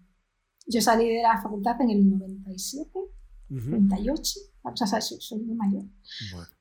[0.66, 2.90] yo salí de la facultad en el 97,
[3.50, 5.84] 98, o sea, soy, muy mayor.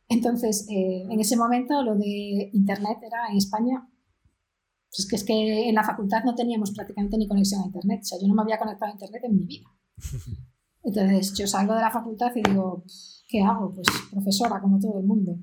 [0.08, 3.88] Entonces, eh, en ese momento lo de Internet era en España
[4.92, 8.00] pues es que, es que en la facultad no teníamos prácticamente ni conexión a Internet.
[8.02, 9.64] O sea, yo no me había conectado a Internet en mi vida.
[10.84, 12.84] Entonces, yo salgo de la facultad y digo,
[13.26, 13.72] ¿qué hago?
[13.72, 15.38] Pues profesora, como todo el mundo.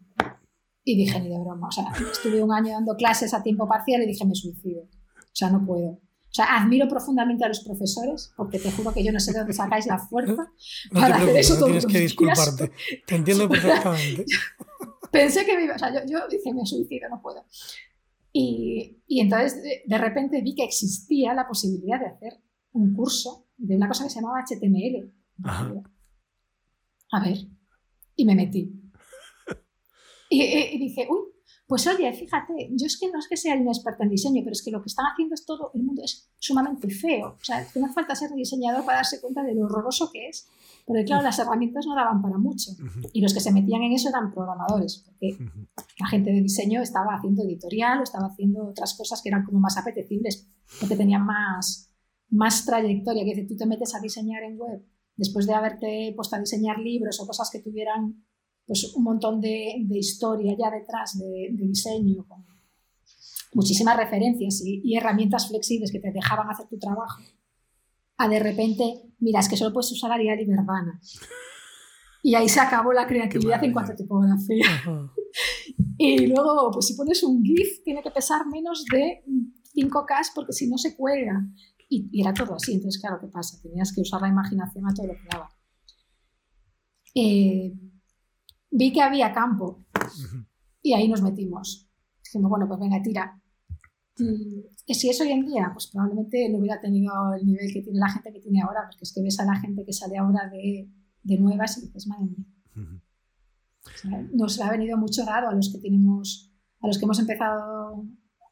[0.83, 1.67] Y dije, ni de broma.
[1.67, 4.83] O sea, estuve un año dando clases a tiempo parcial y dije, me suicido.
[4.83, 5.89] O sea, no puedo.
[5.89, 9.39] O sea, admiro profundamente a los profesores, porque te juro que yo no sé de
[9.39, 10.51] dónde sacáis la fuerza
[10.93, 12.71] para hacer eso no tienes que disculparte.
[13.07, 14.25] Te entiendo perfectamente.
[15.12, 17.43] Pensé que me iba, o sea, yo, yo dije, me suicido, no puedo.
[18.31, 22.33] Y, y entonces de, repente vi que existía la posibilidad de hacer
[22.73, 25.11] un curso de una cosa que se llamaba HTML.
[27.11, 27.37] A ver,
[28.15, 28.71] y me metí.
[30.29, 31.19] Y, y, dije, uy,
[31.69, 34.53] pues oye, fíjate, yo es que no es que sea un experto en diseño, pero
[34.53, 37.38] es que lo que están haciendo es todo, el mundo es sumamente feo.
[37.39, 40.47] O sea, no hace falta ser diseñador para darse cuenta de lo horroroso que es.
[40.84, 42.71] Porque claro, las herramientas no daban para mucho.
[43.13, 45.38] Y los que se metían en eso eran programadores, porque
[45.99, 49.60] la gente de diseño estaba haciendo editorial o estaba haciendo otras cosas que eran como
[49.60, 50.47] más apetecibles,
[50.79, 51.93] porque tenían más,
[52.32, 53.23] más trayectoria.
[53.23, 54.84] Que tú te metes a diseñar en web
[55.15, 58.25] después de haberte puesto a diseñar libros o cosas que tuvieran
[58.69, 62.45] pues, un montón de, de historia ya detrás de, diseño, con
[63.53, 67.19] muchísimas referencias y herramientas flexibles que te dejaban hacer tu trabajo
[68.19, 70.99] a de repente, mira, es que solo puedes usar Arial y Verdana.
[72.21, 74.67] Y ahí se acabó la creatividad en cuanto a tipografía.
[75.97, 79.23] y luego, pues si pones un GIF, tiene que pesar menos de
[79.73, 81.45] 5K porque si no se cuelga.
[81.88, 82.73] Y, era todo así.
[82.73, 83.58] Entonces, claro, ¿qué pasa?
[83.63, 85.49] Tenías que usar la imaginación a todo lo que daba.
[87.15, 87.73] Eh,
[88.71, 89.86] vi que había campo
[90.82, 91.89] y ahí nos metimos.
[92.23, 93.41] Dijimos, bueno, pues venga, tira.
[94.86, 97.99] Y si es hoy en día, pues probablemente no hubiera tenido el nivel que tiene
[97.99, 100.49] la gente que tiene ahora, porque es que ves a la gente que sale ahora
[100.49, 100.89] de,
[101.23, 102.45] de nuevas y dices, madre mía.
[104.34, 106.51] nos ha venido mucho dado a los que tenemos,
[106.82, 108.05] a los que hemos empezado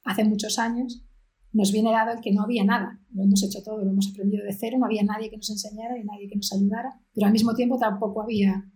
[0.06, 1.04] hace muchos años,
[1.52, 3.02] nos viene dado el que no había nada.
[3.12, 5.98] Lo hemos hecho todo, lo hemos aprendido de cero, no había nadie que nos enseñara
[5.98, 8.72] y nadie que nos ayudara, pero al mismo tiempo tampoco había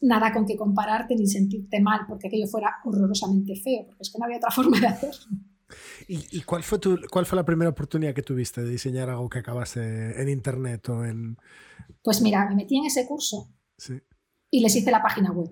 [0.00, 4.18] nada con que compararte ni sentirte mal porque aquello fuera horrorosamente feo, porque es que
[4.18, 5.36] no había otra forma de hacerlo.
[6.06, 9.38] ¿Y, cuál, fue tu, cuál fue la primera oportunidad que tuviste de diseñar algo que
[9.38, 11.36] acabase en internet o en...?
[12.02, 13.50] Pues mira, me metí en ese curso
[14.50, 15.50] y les hice la página web.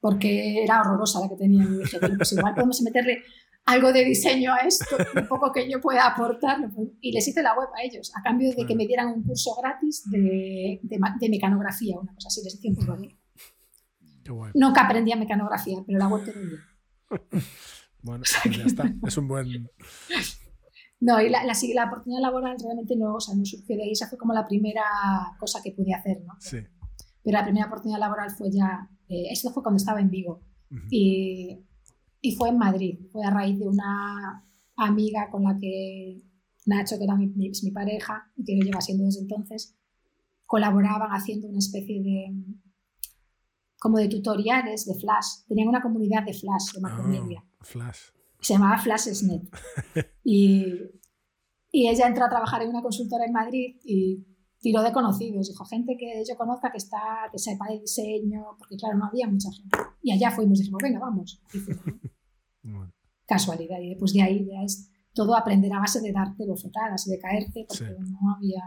[0.00, 1.74] Porque era horrorosa la que tenían.
[1.74, 3.22] Y dije, pues igual podemos meterle
[3.68, 6.58] algo de diseño a esto, un poco que yo pueda aportar.
[7.00, 9.54] Y les hice la web a ellos, a cambio de que me dieran un curso
[9.60, 12.42] gratis de, de, mecanografía, una cosa así.
[12.42, 13.08] Les hice un
[14.54, 16.58] No que aprendía mecanografía, pero la web te vendía.
[18.00, 18.92] Bueno, pues ya está.
[19.04, 19.68] Es un buen.
[21.00, 23.90] No, y la, la, oportunidad laboral realmente no, o sea, no surgió de ahí.
[23.90, 24.84] Esa fue como la primera
[25.40, 26.34] cosa que pude hacer, ¿no?
[26.38, 26.58] Sí.
[27.24, 28.88] Pero la primera oportunidad laboral fue ya.
[29.08, 30.40] Eh, esto fue cuando estaba en Vigo.
[30.92, 31.58] y,
[32.28, 32.98] y, fue en Madrid.
[33.12, 34.44] Fue a raíz de una
[34.76, 36.22] amiga con la que
[36.66, 39.76] Nacho, que era mi, mi, mi pareja y que lo lleva siendo desde entonces,
[40.46, 42.34] colaboraban haciendo una especie de
[43.78, 45.44] como de tutoriales de Flash.
[45.46, 47.44] Tenían una comunidad de Flash, de Macromedia.
[47.60, 47.98] Ah, Flash.
[48.40, 49.48] Se llamaba Flashsnet.
[50.24, 50.66] y,
[51.70, 54.24] y ella entró a trabajar en una consultora en Madrid y
[54.60, 55.48] tiró de conocidos.
[55.48, 59.28] Dijo, gente que yo conozca que está, que sepa de diseño, porque claro, no había
[59.28, 59.76] mucha gente.
[60.02, 61.42] Y allá fuimos, dijimos, venga, vamos.
[63.26, 63.78] Casualidad.
[63.80, 67.18] Y después de ahí ya es todo aprender a base de darte bofetadas y de
[67.18, 68.62] caerte, porque no había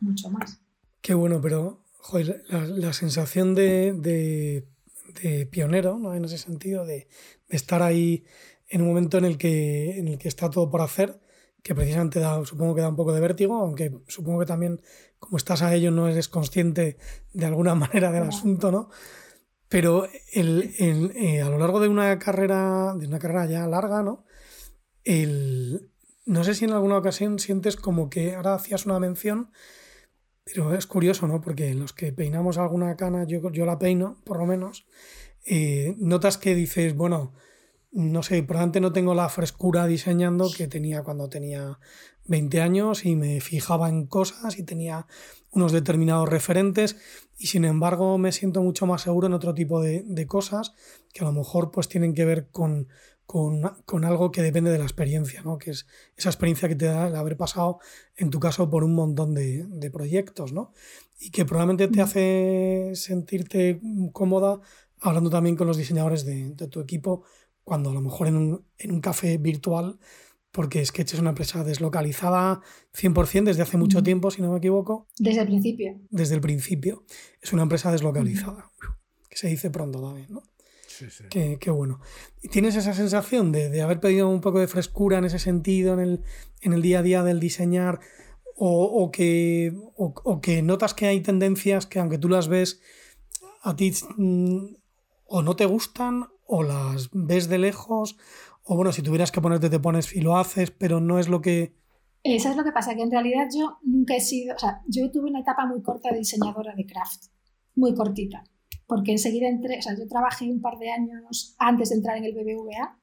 [0.00, 0.60] mucho más.
[1.00, 4.66] Qué bueno, pero joder, la, sensación de,
[5.50, 6.14] pionero, ¿no?
[6.14, 7.08] En ese sentido, de,
[7.48, 8.24] estar ahí
[8.68, 11.20] en un momento en el, que, en el que está todo por hacer,
[11.62, 14.82] que precisamente da, supongo que da un poco de vértigo, aunque supongo que también,
[15.18, 16.98] como estás a ello, no eres consciente
[17.32, 18.90] de alguna manera del asunto, ¿no?
[19.68, 20.74] Pero el,
[21.16, 24.24] eh, a lo largo de una carrera, de una carrera ya larga, ¿no?
[25.04, 25.90] El,
[26.26, 29.50] no sé si en alguna ocasión sientes como que ahora hacías una mención
[30.44, 31.40] pero es curioso, ¿no?
[31.40, 34.86] Porque los que peinamos alguna cana, yo, yo la peino, por lo menos,
[35.46, 37.32] eh, notas que dices, bueno,
[37.92, 41.78] no sé, probablemente no tengo la frescura diseñando que tenía cuando tenía
[42.26, 45.06] 20 años y me fijaba en cosas y tenía
[45.54, 46.96] unos determinados referentes
[47.38, 50.74] y sin embargo me siento mucho más seguro en otro tipo de, cosas
[51.12, 52.88] que a lo mejor pues tienen que ver con,
[53.26, 55.58] con, algo que depende de la experiencia, ¿no?
[55.58, 55.86] que es
[56.16, 57.78] esa experiencia que te da el haber pasado,
[58.16, 60.72] en tu caso, por un montón de, de proyectos, ¿no?
[61.18, 63.80] y que probablemente te hace sentirte
[64.12, 64.60] cómoda
[65.00, 67.24] hablando también con los diseñadores de, de tu equipo,
[67.62, 69.98] cuando a lo mejor en un, en un café virtual
[70.54, 72.60] porque Sketch es una empresa deslocalizada
[72.96, 75.08] 100% desde hace mucho tiempo, si no me equivoco.
[75.18, 76.00] Desde el principio.
[76.10, 77.04] Desde el principio.
[77.42, 78.70] Es una empresa deslocalizada,
[79.28, 80.44] que se dice pronto también, ¿no?
[80.86, 81.24] Sí, sí.
[81.28, 81.98] Qué, bueno.
[82.40, 85.98] ¿Y tienes esa sensación de, haber pedido un poco de frescura en ese sentido, en
[85.98, 86.20] el,
[86.60, 87.98] en el día a día del diseñar,
[88.54, 92.80] o, que, o, que notas que hay tendencias que aunque tú las ves,
[93.60, 94.76] a ti mm,
[95.24, 98.16] o no te gustan, o las ves de lejos,
[98.64, 101.40] o bueno, si tuvieras que ponerte, te pones y lo haces, pero no es lo
[101.40, 101.76] que...
[102.22, 105.10] Eso es lo que pasa, que en realidad yo nunca he sido, o sea, yo
[105.10, 107.26] tuve una etapa muy corta de diseñadora de craft,
[107.74, 108.42] muy cortita,
[108.86, 112.24] porque enseguida entré, o sea, yo trabajé un par de años antes de entrar en
[112.24, 112.98] el BBVA,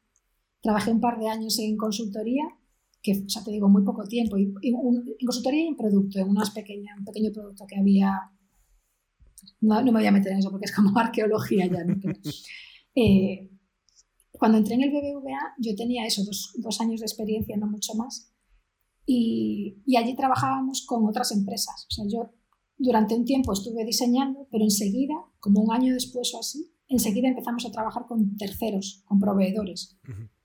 [0.61, 2.45] trabajé un par de años en consultoría,
[3.03, 6.29] que, o sea, te digo, muy poco tiempo, y, en consultoría y en producto, en
[6.29, 8.17] unas pequeñas, un pequeño producto que había,
[9.59, 11.95] no, me voy a meter en eso porque es como arqueología ya, ¿no?
[12.95, 13.51] eh,
[14.41, 18.33] cuando entré en el BBVA, yo tenía eso, dos, años de experiencia, no mucho más,
[19.05, 21.85] y, allí trabajábamos con otras empresas.
[21.87, 22.31] O sea, yo
[22.75, 27.67] durante un tiempo estuve diseñando, pero enseguida, como un año después o así, enseguida empezamos
[27.67, 29.99] a trabajar con terceros, con proveedores.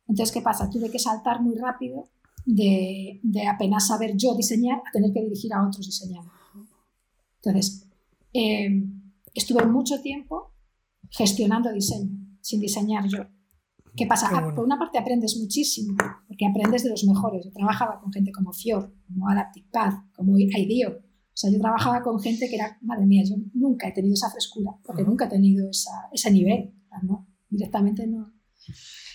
[0.07, 0.69] Entonces, ¿qué pasa?
[0.69, 2.11] Tuve que saltar muy rápido
[2.45, 6.31] de, apenas saber yo diseñar a tener que dirigir a otros diseñando.
[7.37, 7.89] Entonces,
[8.35, 8.85] eh,
[9.33, 10.53] estuve mucho tiempo
[11.09, 12.11] gestionando diseño,
[12.43, 13.36] sin diseñar yo.
[13.97, 14.29] ¿Qué pasa?
[14.31, 15.97] Ah, por una parte aprendes muchísimo,
[16.29, 17.45] porque aprendes de los mejores.
[17.47, 20.91] Yo trabajaba con gente como Fior, como Adaptive Path, como IDEO.
[20.91, 24.31] O sea, yo trabajaba con gente que era, madre mía, yo nunca he tenido esa
[24.31, 26.75] frescura, porque nunca he tenido esa, ese nivel.
[27.03, 27.27] ¿no?
[27.49, 28.33] Directamente no.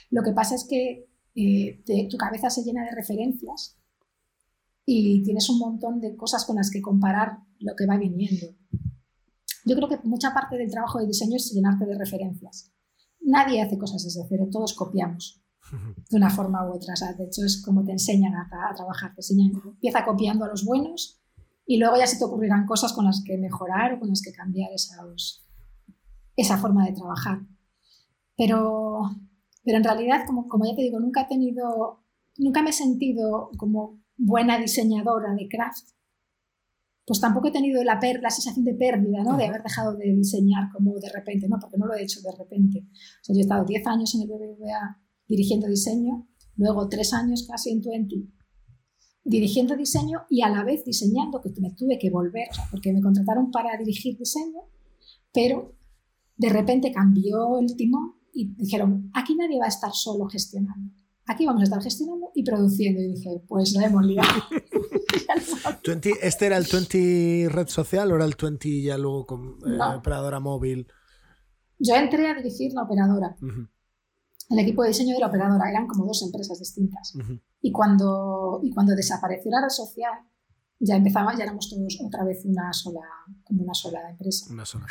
[0.10, 3.78] Lo que pasa es que eh, tu cabeza se llena de referencias
[4.86, 8.48] y tienes un montón de cosas con las que comparar lo que va viniendo.
[9.66, 12.72] Yo creo que mucha parte del trabajo de diseño es llenarte de referencias
[13.32, 15.42] nadie hace cosas desde cero, todos copiamos
[16.10, 16.94] de una forma u otra.
[17.18, 19.14] de hecho, es como te enseñan a, trabajar.
[19.16, 21.22] Te enseñan, empieza copiando a los buenos
[21.66, 24.34] y luego ya se te ocurrirán cosas con las que mejorar o con las que
[24.34, 24.70] cambiar
[26.36, 27.40] esa forma de trabajar.
[28.36, 29.02] Pero,
[29.64, 32.04] pero en realidad, como, como ya te digo, nunca he tenido,
[32.38, 35.90] nunca me he sentido como buena diseñadora de craft
[37.12, 39.36] pues tampoco he tenido la, la sensación de pérdida, ¿no?
[39.36, 41.58] De haber dejado de diseñar como de repente, ¿no?
[41.60, 42.86] Porque no lo he hecho de repente.
[42.88, 44.98] O sea, yo he estado 10 años en el BBVA
[45.28, 48.16] dirigiendo diseño, luego 3 años casi en 20
[49.26, 52.94] dirigiendo diseño y a la vez diseñando, que me tuve que volver, o sea, porque
[52.94, 54.62] me contrataron para dirigir diseño,
[55.34, 55.76] pero
[56.38, 60.94] de repente cambió el timón y dijeron, aquí nadie va a estar solo gestionando
[61.32, 63.02] aquí vamos a estar gestionando y produciendo.
[63.02, 64.28] Y dije, pues la hemos liado.
[66.22, 70.40] ¿Este era el 20 red social o era el 20 ya luego con eh, operadora
[70.40, 70.88] móvil?
[71.80, 73.36] Yo entré a dirigir la operadora.
[74.50, 77.14] El equipo de diseño de la operadora eran como dos empresas distintas.
[77.62, 80.14] y, cuando, y cuando desapareció la red social,
[80.80, 83.02] ya empezaba, ya éramos todos otra vez una sola,
[83.44, 84.52] como una sola empresa.
[84.52, 84.86] Una sola.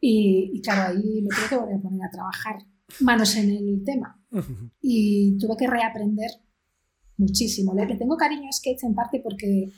[0.00, 2.56] Y, y claro, ahí me tuve que volver a poner a trabajar
[3.00, 4.20] manos en el tema.
[4.80, 6.30] Y tuve que reaprender
[7.20, 7.74] muchísimo.
[7.74, 9.70] Le, tengo cariño a Sketch en parte porque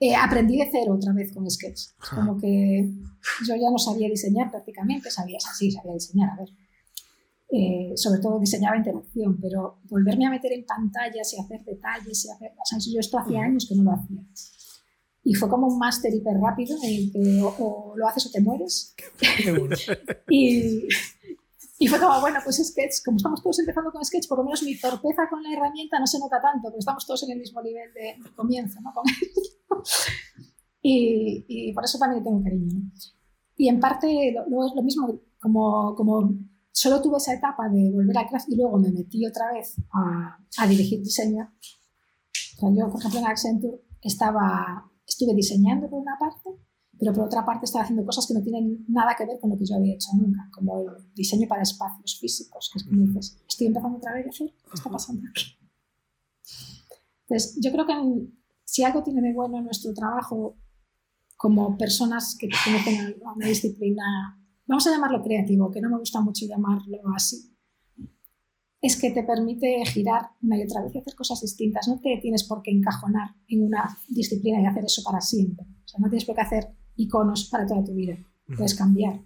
[0.00, 1.80] eh, aprendí de cero otra vez con Sketch.
[2.14, 2.90] Como que
[3.46, 6.48] yo ya no sabía diseñar prácticamente, sabía, así, sabía diseñar, a ver.
[7.56, 12.30] Eh, sobre todo diseñaba interacción, pero volverme a meter en pantallas y hacer detalles y
[12.30, 12.52] hacer...
[12.52, 14.20] O sea, yo esto hacía años que no lo hacía.
[15.22, 18.40] Y fue como un máster hiper rápido en el que o, lo haces o te
[18.40, 18.94] mueres.
[20.28, 20.88] y,
[21.84, 24.62] y fue como, bueno, pues Sketch, como estamos todos empezando con Sketch, por lo menos
[24.62, 27.60] mi torpeza con la herramienta no se nota tanto, pero estamos todos en el mismo
[27.60, 28.90] nivel de, comienzo, ¿no?
[30.80, 32.90] y, y, por eso también tengo cariño.
[33.58, 36.30] Y en parte luego es lo mismo, como, como
[36.72, 40.38] solo tuve esa etapa de volver a Craft y luego me metí otra vez a,
[40.56, 41.52] a dirigir diseño.
[42.58, 46.63] Cuando yo, por ejemplo, en Accenture estaba, estuve diseñando por una parte
[46.98, 49.56] pero por otra parte está haciendo cosas que no tienen nada que ver con lo
[49.56, 53.36] que yo había hecho nunca, como el diseño para espacios físicos, que es como dices,
[53.48, 55.44] estoy empezando otra vez a decir, ¿qué está pasando aquí?
[57.22, 57.94] Entonces, yo creo que
[58.64, 60.56] si algo tiene de bueno nuestro trabajo
[61.36, 62.48] como personas que,
[62.84, 67.54] tengan una disciplina, vamos a llamarlo creativo, que no me gusta mucho llamarlo así,
[68.80, 71.88] es que te permite girar una y otra vez y hacer cosas distintas.
[71.88, 75.64] No te tienes por qué encajonar en una disciplina y hacer eso para siempre.
[75.64, 78.16] O sea, no tienes por qué hacer iconos para toda tu vida.
[78.46, 79.20] Puedes cambiar.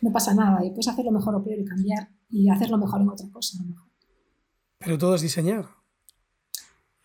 [0.00, 0.64] No pasa nada.
[0.64, 3.58] Y puedes hacerlo mejor o peor y cambiar y hacerlo mejor en otra cosa.
[4.78, 5.66] Pero todo es diseñar.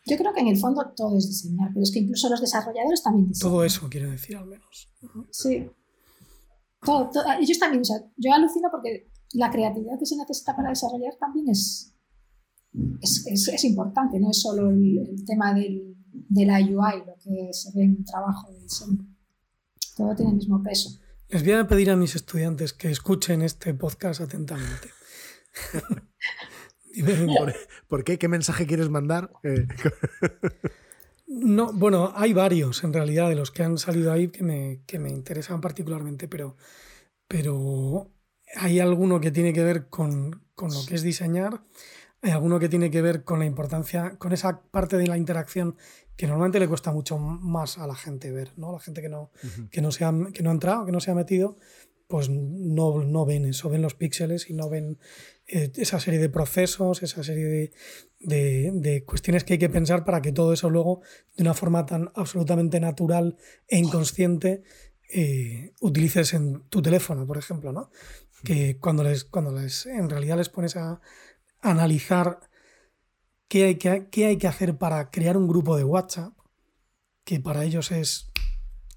[0.07, 3.01] Yo creo que en el fondo todo es diseñar, pero es que incluso los desarrolladores
[3.01, 3.51] también diseñan.
[3.51, 4.87] Todo eso quiero decir al menos.
[5.31, 5.67] Sí.
[6.83, 7.09] Todo,
[7.39, 11.49] ellos también, o sea, yo alucino porque la creatividad que se necesita para desarrollar también
[11.49, 11.95] es,
[13.01, 17.71] es, es, importante, no es solo el, tema del, de la UI, lo que se
[17.73, 19.14] ve en un trabajo de diseño.
[19.95, 20.99] Todo tiene el mismo peso.
[21.29, 24.89] Les voy a pedir a mis estudiantes que escuchen este podcast atentamente.
[27.89, 28.17] ¿Por, qué?
[28.17, 29.31] ¿Qué mensaje quieres mandar?
[29.43, 29.67] Eh,
[31.27, 34.99] no, bueno, hay varios en realidad de los que han salido ahí que me, que
[34.99, 36.55] me interesan particularmente, pero,
[37.27, 38.11] pero
[38.55, 41.61] hay alguno que tiene que ver con, lo que es diseñar,
[42.21, 45.75] hay alguno que tiene que ver con la importancia, con esa parte de la interacción
[46.15, 48.71] que normalmente le cuesta mucho más a la gente ver, ¿no?
[48.71, 49.31] La gente que no,
[49.71, 51.57] que no, se ha, que no ha entrado, que no se ha metido,
[52.07, 54.99] pues no, no ven eso, ven los píxeles y no ven
[55.47, 57.71] eh, esa serie de procesos, esa serie
[58.19, 61.01] de, de, cuestiones que hay que pensar para que todo eso luego,
[61.35, 63.37] de una forma tan absolutamente natural
[63.67, 64.63] e inconsciente,
[65.13, 67.91] eh, utilices en tu teléfono, por ejemplo, ¿no?
[68.43, 71.01] Que cuando les, cuando les en realidad les pones a
[71.61, 72.39] analizar
[73.47, 76.33] qué hay, que, qué hay que hacer para crear un grupo de WhatsApp,
[77.23, 78.31] que para ellos es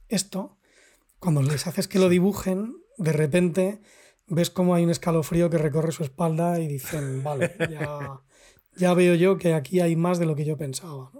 [0.09, 0.59] esto,
[1.19, 3.81] cuando les haces que lo dibujen, de repente
[4.27, 8.21] ves cómo hay un escalofrío que recorre su espalda y dicen, vale, ya,
[8.77, 11.11] ya veo yo que aquí hay más de lo que yo pensaba.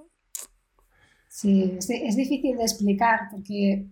[1.29, 3.87] Sí, es, es difícil de explicar porque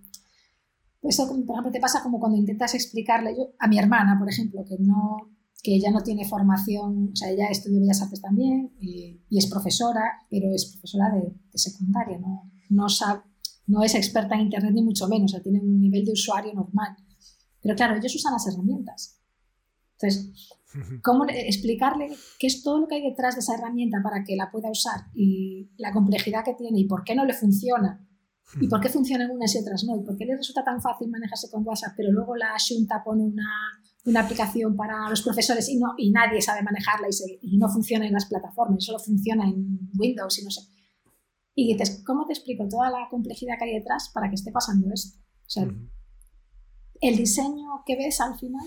[1.03, 3.37] eso, por ejemplo, te pasa como cuando intentas explicarle.
[3.37, 5.36] Yo, a mi hermana, por ejemplo, que, no,
[5.67, 10.01] que ella no tiene formación, o sea, ella estudió Bellas Artes también y, es profesora,
[10.31, 13.23] pero es profesora de, secundaria, no, no, sabe,
[13.67, 16.55] no es experta en Internet ni mucho menos, o sea, tiene un nivel de usuario
[16.55, 16.97] normal.
[17.61, 19.19] Pero claro, ellos usan las herramientas.
[19.95, 20.51] Entonces,
[21.03, 24.53] ¿cómo explicarle qué es todo lo que hay detrás de esa herramienta para que la
[24.53, 28.07] pueda usar y la complejidad que tiene y por qué no le funciona
[28.61, 29.97] ¿Y por qué funcionan unas y otras no?
[29.97, 33.25] ¿Y por qué les resulta tan fácil manejarse con WhatsApp, pero luego la Junta pone
[33.25, 33.49] una,
[34.07, 38.07] una aplicación para los profesores y, no, y nadie sabe manejarla y, y, no funciona
[38.07, 40.63] en las plataformas, solo funciona en Windows y no sé?
[41.55, 44.89] Y dices, ¿cómo te explico toda la complejidad que hay detrás para que esté pasando
[44.93, 45.19] esto?
[45.19, 45.69] O sea,
[47.01, 48.67] el diseño que ves al final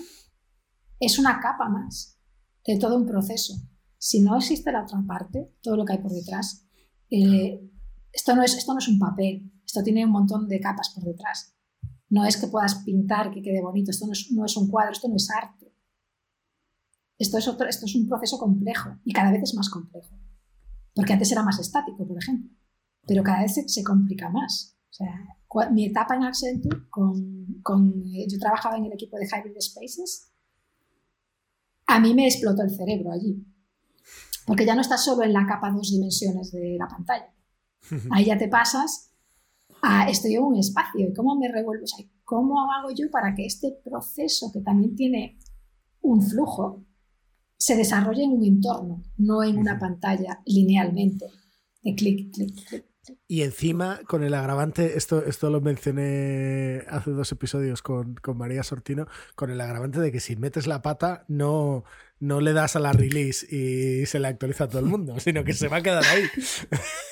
[0.98, 2.18] es una capa más
[2.66, 3.54] de todo un proceso.
[3.98, 6.66] Si no existe la otra parte, todo lo que hay por detrás,
[7.10, 7.60] eh,
[8.12, 11.04] esto, no es, esto no es un papel, esto tiene un montón de capas por
[11.04, 11.54] detrás.
[12.10, 15.16] No es que puedas pintar, que quede bonito, esto no es, un cuadro, esto no
[15.16, 15.72] es arte.
[17.18, 20.18] Esto es, otro, esto es un proceso complejo y cada vez es más complejo.
[20.94, 22.50] Porque antes era más estático, por ejemplo,
[23.06, 24.76] pero cada vez se, complica más.
[24.90, 29.26] O sea, mi etapa en Accenture, con, con, eh, yo trabajaba en el equipo de
[29.26, 30.32] Hybrid Spaces,
[31.86, 33.46] a mí me explotó el cerebro allí.
[34.46, 37.32] Porque ya no estás solo en la capa dos dimensiones de la pantalla.
[38.10, 39.09] Ahí ya te pasas
[40.08, 41.84] estoy en un espacio y cómo me revuelvo,
[42.24, 45.38] cómo hago yo para que este proceso que también tiene
[46.02, 46.84] un flujo
[47.56, 51.26] se desarrolle en un entorno, no en una pantalla linealmente
[51.82, 52.84] de clic, clic, clic.
[53.26, 58.62] Y encima, con el agravante, esto, esto lo mencioné hace dos episodios con, con, María
[58.62, 61.84] Sortino, con el agravante de que si metes la pata no,
[62.18, 65.44] no le das a la release y se le actualiza a todo el mundo, sino
[65.44, 66.24] que se va a quedar ahí.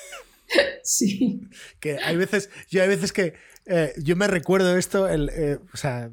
[0.84, 1.40] Sí.
[1.80, 3.34] Que hay veces, yo hay veces que
[3.66, 6.10] eh, yo me recuerdo esto, el, eh, o sea,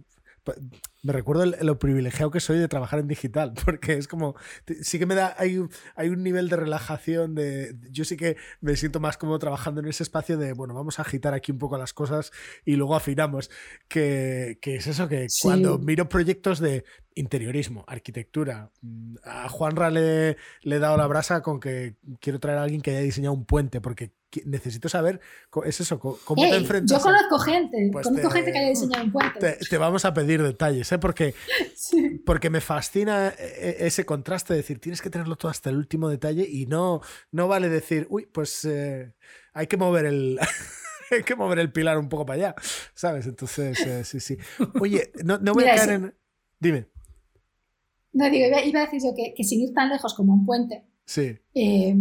[1.05, 4.35] me recuerdo lo privilegiado que soy de trabajar en digital, porque es como,
[4.81, 5.61] sí que me da, hay,
[5.95, 9.87] hay un nivel de relajación, de, yo sí que me siento más cómodo trabajando en
[9.87, 12.31] ese espacio de, bueno, vamos a agitar aquí un poco las cosas
[12.65, 13.51] y luego afinamos,
[13.87, 16.83] que, que es eso, que cuando miro proyectos de
[17.13, 22.57] interiorismo, arquitectura, mm, a Juanra le, le he dado la brasa con que quiero traer
[22.57, 24.11] a alguien que haya diseñado un puente, porque
[24.43, 25.21] necesito saber,
[25.65, 26.97] es eso, cómo te enfrentas.
[26.97, 29.57] Yo conozco gente, pues conozco gente que haya diseñado un puente.
[29.69, 30.94] Te, vamos a pedir detalles, ¿eh?
[30.99, 31.33] Porque,
[32.25, 35.77] porque me fascina e, e, ese contraste de decir, tienes que tenerlo todo hasta el
[35.77, 39.13] último detalle y no, no vale decir, uy, pues eh,
[39.53, 40.39] hay que mover el...
[41.11, 42.55] hay que mover el pilar un poco para allá,
[42.93, 43.27] ¿sabes?
[43.27, 44.37] Entonces, eh, sí, sí.
[44.81, 46.15] Oye, no, no voy a caer en...
[46.59, 46.87] Dime.
[48.13, 50.85] No, digo, iba, a decir yo que, que, sin ir tan lejos como un puente,
[51.05, 51.37] sí.
[51.53, 51.93] Eh,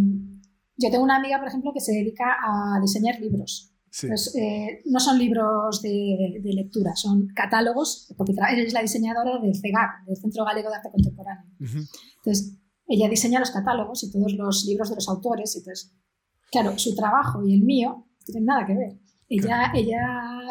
[0.76, 3.73] yo tengo una amiga, por ejemplo, que se dedica a diseñar libros.
[4.02, 10.16] Eh, no son libros de, lectura, son catálogos, porque es la diseñadora del CEGAC, del
[10.16, 11.44] Centro Galego de Arte Contemporáneo.
[11.60, 15.54] Entonces, ella diseña los catálogos y todos los libros de los autores.
[15.54, 15.94] Y entonces,
[16.50, 18.98] claro, su trabajo y el mío no tienen nada que ver.
[19.28, 20.00] Ella, ella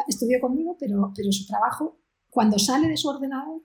[0.08, 3.62] estudió conmigo, pero, pero su trabajo, cuando sale de su ordenador,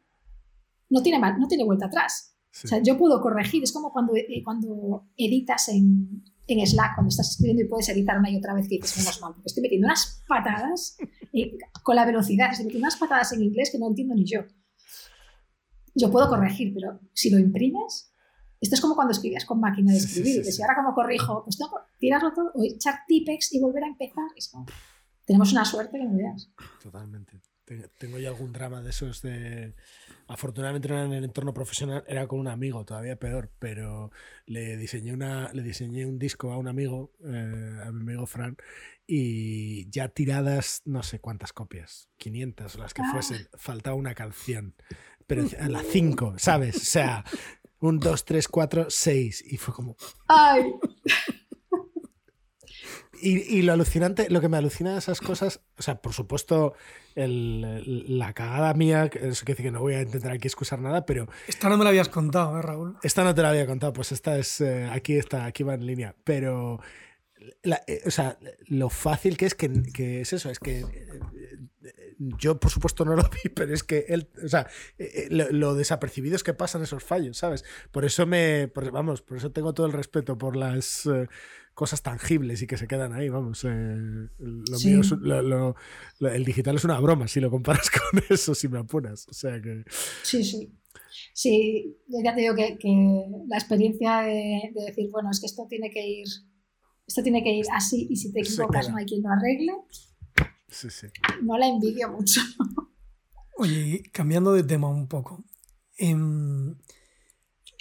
[0.90, 2.36] no tiene, mal, no tiene vuelta atrás.
[2.64, 3.64] O sea, yo puedo corregir.
[3.64, 6.24] Es como cuando, eh, cuando editas en,
[6.54, 9.22] en Slack, cuando estás escribiendo y puedes editar una y otra vez que dices, menos
[9.22, 10.98] mal, porque estoy metiendo unas patadas
[11.34, 14.42] eh, con la velocidad, estoy metiendo unas patadas en inglés que no entiendo ni yo.
[15.96, 18.14] Yo puedo corregir, pero si lo imprimes,
[18.62, 20.44] esto es como cuando escribías con máquina de escribir.
[20.46, 23.88] y ahora como corrijo, pues tengo que tirarlo todo, o echar tipex y volver a
[23.88, 24.28] empezar.
[25.26, 26.52] tenemos una suerte que no veas.
[26.82, 27.42] Totalmente.
[27.98, 29.76] Tengo ya algún drama de esos de
[30.30, 34.12] Afortunadamente no era en el entorno profesional, era con un amigo, todavía peor, pero
[34.46, 38.56] le diseñé, una, le diseñé un disco a un amigo, eh, a mi amigo Fran,
[39.08, 43.10] y ya tiradas no sé cuántas copias, 500 o las que ah.
[43.12, 44.76] fuesen, faltaba una canción,
[45.26, 46.76] pero a las 5, ¿sabes?
[46.76, 47.26] O sea,
[47.80, 49.98] un, dos, tres, cuatro, seis, y fue como...
[50.28, 50.72] ¡Ay!
[53.22, 56.74] Y, lo alucinante, lo que me alucina de esas cosas, o sea, por supuesto,
[57.16, 61.28] la cagada mía, eso quiere decir que no voy a intentar aquí excusar nada, pero.
[61.48, 62.98] Esta no me la habías contado, ¿eh, Raúl?
[63.04, 64.62] Esta no te la había contado, pues esta es.
[64.62, 66.16] Eh, aquí está, aquí va en línea.
[66.24, 66.80] Pero.
[67.64, 68.38] Eh, o sea,
[68.68, 71.20] lo fácil que es que, que es eso, es que eh,
[72.38, 74.68] yo por supuesto no lo vi, pero es que él, o sea,
[75.30, 77.66] lo, lo desapercibido es que pasan esos fallos, ¿sabes?
[77.92, 81.08] Por eso me, vamos, por eso tengo todo el respeto por las
[81.80, 83.64] cosas tangibles y que se quedan ahí, vamos.
[83.64, 84.28] Eh,
[86.20, 89.26] el digital es una broma si lo comparas con eso, si me apuras.
[89.30, 89.86] O sea que...
[90.22, 90.70] Sí, sí.
[91.34, 92.78] Sí, ya te digo que,
[93.48, 96.28] la experiencia de, decir, bueno, es que esto tiene que ir,
[97.08, 99.72] esto tiene que ir así y si te equivocas no hay quien lo arregle.
[100.68, 101.08] Sí, sí.
[101.44, 102.42] No la envidio mucho.
[103.56, 105.46] Oye, cambiando de tema un poco.
[105.98, 106.76] Em,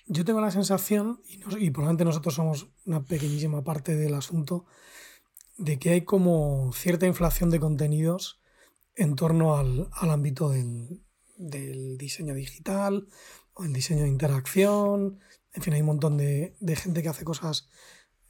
[0.09, 4.67] yo tengo la sensación, y, y probablemente nosotros somos una pequeñísima parte del asunto,
[5.59, 8.41] de que hay como cierta inflación de contenidos
[8.99, 13.07] en torno al, ámbito del, diseño digital
[13.55, 15.21] o el diseño de interacción.
[15.53, 17.69] En fin, hay un montón de, gente que hace cosas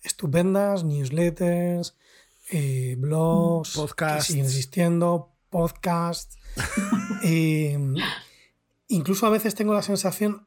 [0.03, 1.97] estupendas, newsletters,
[2.51, 4.27] eh, blogs, podcasts.
[4.27, 6.37] que siguen existiendo, podcasts.
[7.25, 7.77] Eh,
[8.87, 10.47] incluso a veces tengo la sensación,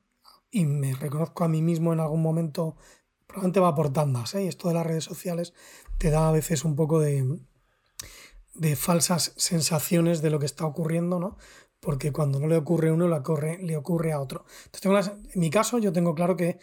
[0.51, 2.75] y me reconozco a mí mismo en algún momento,
[3.25, 4.47] probablemente va por tandas, ¿eh?
[4.47, 5.53] esto de las redes sociales
[5.97, 7.39] te da a veces un poco de,
[8.53, 11.37] de falsas sensaciones de lo que está ocurriendo, ¿no?
[11.79, 14.45] Porque cuando no le ocurre a uno, le ocurre, le ocurre a otro.
[14.65, 16.59] Entonces, en mi caso, yo tengo claro que,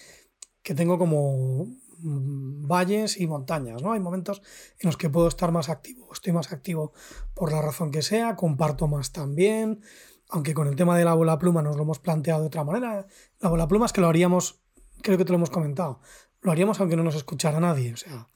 [0.63, 1.67] que tengo como
[2.01, 3.93] valles y montañas, ¿no?
[3.93, 4.43] Hay momentos
[4.79, 6.93] en los que puedo estar más activo, estoy más activo
[7.35, 9.81] por la razón que sea, comparto más también,
[10.29, 13.07] aunque con el tema de la bola pluma nos lo hemos planteado de otra manera.
[13.41, 14.61] La bola pluma es que lo haríamos,
[15.03, 16.01] creo que te lo hemos comentado,
[16.43, 17.93] lo haríamos aunque no nos escuchara nadie.
[17.93, 18.27] O sea,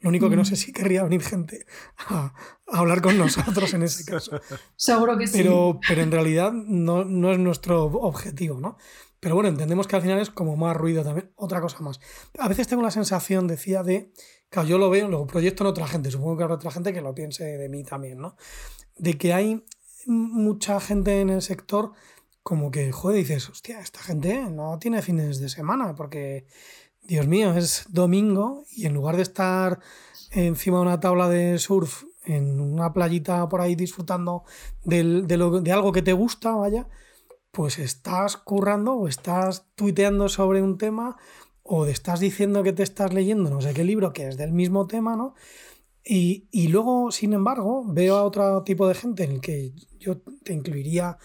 [0.00, 0.56] lo único que no sé mm.
[0.56, 1.64] si querría venir gente
[2.08, 2.34] a,
[2.66, 4.40] hablar con nosotros en ese caso.
[4.76, 5.38] Seguro que sí.
[5.38, 8.76] Pero, pero en realidad no, no, es nuestro objetivo, ¿no?
[9.20, 11.32] Pero bueno, entendemos que al final es como más ruido también.
[11.36, 12.00] Otra cosa más.
[12.38, 14.12] A veces tengo la sensación, decía, de.
[14.48, 16.10] Claro, yo lo veo, lo proyecto en otra gente.
[16.10, 18.36] Supongo que habrá otra gente que lo piense de mí también, ¿no?
[18.96, 19.64] De que hay
[20.06, 21.92] mucha gente en el sector
[22.42, 26.46] como que, joder, dices, hostia, esta gente no tiene fines de semana porque,
[27.02, 29.80] Dios mío, es domingo y en lugar de estar
[30.32, 34.44] encima de una tabla de surf en una playita por ahí disfrutando
[34.84, 36.88] de, de algo que te gusta, vaya,
[37.52, 41.16] pues estás currando o estás tuiteando sobre un tema
[41.62, 44.86] o estás diciendo que te estás leyendo no sé qué libro que es del mismo
[44.86, 45.34] tema, ¿no?
[46.04, 50.52] Y, luego, sin embargo, veo a otro tipo de gente en el que yo te
[50.52, 51.18] incluiría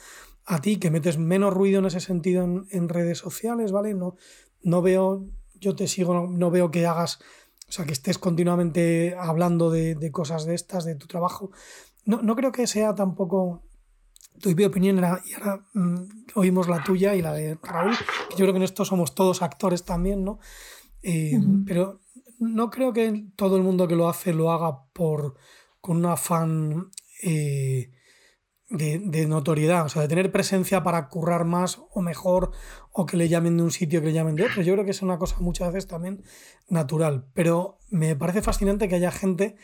[0.46, 3.94] a ti, que metes menos ruido en ese sentido en, redes sociales, ¿vale?
[3.96, 4.16] No,
[4.62, 5.26] no veo,
[5.56, 7.20] yo te sigo, no, veo que hagas,
[7.68, 11.52] o sea, que estés continuamente hablando de, cosas de estas, de tu trabajo.
[12.06, 13.64] No, no creo que sea tampoco
[14.40, 15.96] tu opinión y ahora mm,
[16.36, 17.96] oímos la tuya y la de Raúl,
[18.30, 20.40] que yo creo que en esto somos todos actores también, ¿no?
[21.02, 22.02] Eh, pero
[22.38, 25.36] no creo que todo el mundo que lo hace lo haga por
[25.82, 26.92] con un afán
[27.24, 27.92] eh,
[28.70, 32.52] de, notoriedad, o sea, de tener presencia para currar más o mejor,
[32.92, 34.62] o que le llamen de un sitio, que le llamen de otro.
[34.62, 36.24] Yo creo que es una cosa muchas veces también
[36.68, 39.56] natural, pero me parece fascinante que haya gente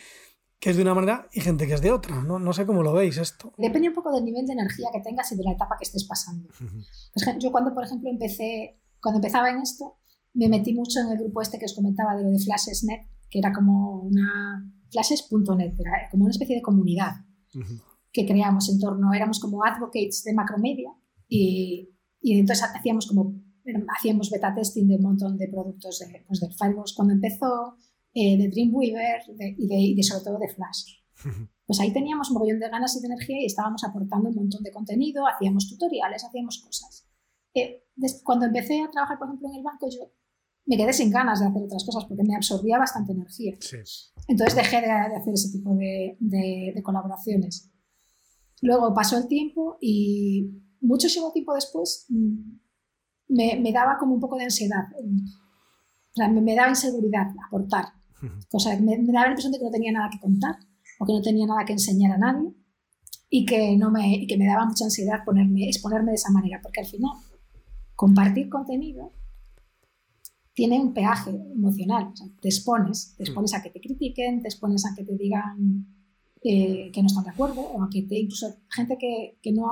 [0.59, 2.21] que es de una manera y gente que es de otra.
[2.21, 3.51] No, no sé cómo lo veis esto.
[3.57, 6.05] Depende un poco del nivel de energía que tengas y de la etapa que estés
[6.05, 6.47] pasando.
[7.39, 9.97] Yo cuando, por ejemplo, empecé, cuando empezaba en esto,
[10.33, 13.39] me metí mucho en el grupo este que os comentaba de lo de Flashes.net, que
[13.39, 14.69] era como una...
[14.91, 17.13] Flashes.net, era como una especie de comunidad
[18.11, 20.91] que creamos en torno, éramos como advocates de macromedia
[21.27, 21.89] y,
[22.21, 23.43] y entonces hacíamos como
[23.95, 27.77] hacíamos beta testing de un montón de productos de, pues, del Firefox cuando empezó,
[28.13, 29.21] eh, de Dreamweaver
[29.57, 30.99] y, de, sobre todo de Flash.
[31.65, 34.63] Pues ahí teníamos un montón de ganas y de energía y estábamos aportando un montón
[34.63, 37.07] de contenido, hacíamos tutoriales, hacíamos cosas.
[37.53, 37.85] Eh,
[38.23, 40.11] cuando empecé a trabajar, por ejemplo, en el banco, yo
[40.65, 43.57] me quedé sin ganas de hacer otras cosas porque me absorbía bastante energía.
[44.27, 47.69] Entonces dejé de, hacer ese tipo de, de, colaboraciones.
[48.61, 52.57] Luego pasó el tiempo y mucho tiempo después mm,
[53.29, 54.85] me, me, daba como un poco de ansiedad.
[54.95, 57.85] O sea, me, me daba inseguridad aportar.
[58.49, 60.55] Cosa me, me, daba la impresión de que no tenía nada que contar
[60.99, 62.53] o que no tenía nada que enseñar a nadie
[63.29, 66.61] y que, no me, y que me daba mucha ansiedad ponerme, exponerme de esa manera,
[66.61, 67.11] porque al final
[67.95, 69.11] compartir contenido
[70.53, 72.13] tiene un peaje emocional.
[72.41, 75.87] te expones, te expones a que te critiquen, te expones a que te digan
[76.41, 79.63] eh, que no están de acuerdo, o a que te, incluso gente que, que, no,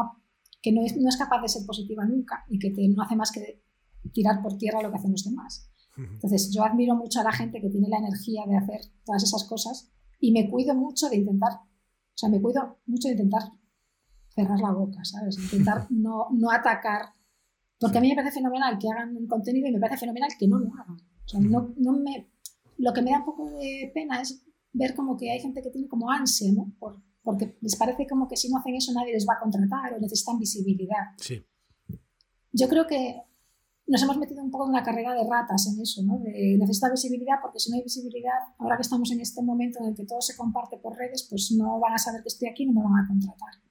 [0.61, 3.15] que no, es, no, es, capaz de ser positiva nunca y que te, no hace
[3.15, 3.61] más que
[4.13, 5.67] tirar por tierra lo que hacen los demás.
[5.97, 9.43] Entonces, yo admiro mucho a la gente que tiene la energía de hacer todas esas
[9.43, 13.43] cosas y me cuido mucho de intentar, o sea, me cuido mucho de intentar
[14.29, 15.37] cerrar la boca, ¿sabes?
[15.37, 17.13] Intentar no, no atacar
[17.81, 20.47] porque a mí me parece fenomenal que hagan un contenido y me parece fenomenal que
[20.47, 20.97] no lo hagan.
[21.25, 22.29] O sea, no, no me,
[22.77, 25.71] lo que me da un poco de pena es ver como que hay gente que
[25.71, 26.71] tiene como ansia, ¿no?
[26.77, 29.95] Por, porque les parece como que si no hacen eso nadie les va a contratar
[29.95, 31.09] o necesitan visibilidad.
[31.17, 31.43] Sí.
[32.51, 33.23] Yo creo que
[33.87, 36.19] nos hemos metido un poco en una carrera de ratas en eso, ¿no?
[36.19, 39.89] De necesitar visibilidad porque si no hay visibilidad, ahora que estamos en este momento en
[39.89, 42.61] el que todo se comparte por redes, pues no van a saber que estoy aquí
[42.61, 43.70] y no me van a contratar.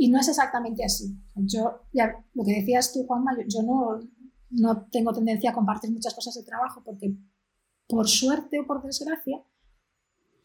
[0.00, 1.14] Y no es exactamente así.
[1.34, 4.00] Yo, ya, lo que decías tú, Juanma, yo, no,
[4.48, 7.14] no tengo tendencia a compartir muchas cosas de trabajo porque,
[7.86, 9.44] por suerte o por desgracia,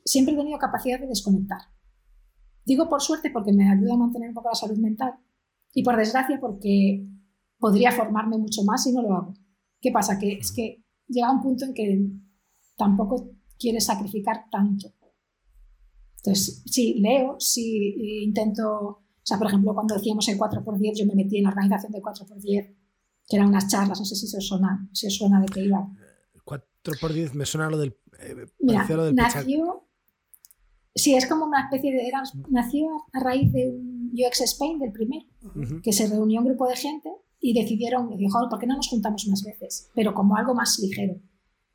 [0.03, 1.61] siempre he tenido capacidad de desconectar.
[2.65, 5.13] Digo por suerte porque me ayuda a mantener un poco la salud mental
[5.73, 7.07] y por desgracia porque
[7.57, 9.35] podría formarme mucho más y no lo hago.
[9.79, 10.19] ¿Qué pasa?
[10.19, 12.05] Que es que llega un punto en que
[12.75, 14.93] tampoco quieres sacrificar tanto.
[16.17, 21.15] Entonces, sí, leo, sí, intento o sea, por ejemplo, cuando decíamos el 4x10, yo me
[21.15, 22.75] metí en la organización del 4x10,
[23.27, 25.61] que eran unas charlas, no sé si se os suena, si os suena de qué
[25.61, 25.89] iba.
[26.45, 27.97] 4x10 me suena lo del...
[28.19, 29.87] Eh, Mira, nació...
[30.93, 32.11] Sí, es como una especie de...
[32.49, 35.25] nació a raíz de un UX Spain, del primero,
[35.81, 37.09] que se reunió un grupo de gente
[37.39, 39.89] y decidieron, y dijo, ¿por qué no nos juntamos unas veces?
[39.95, 41.19] Pero como algo más ligero.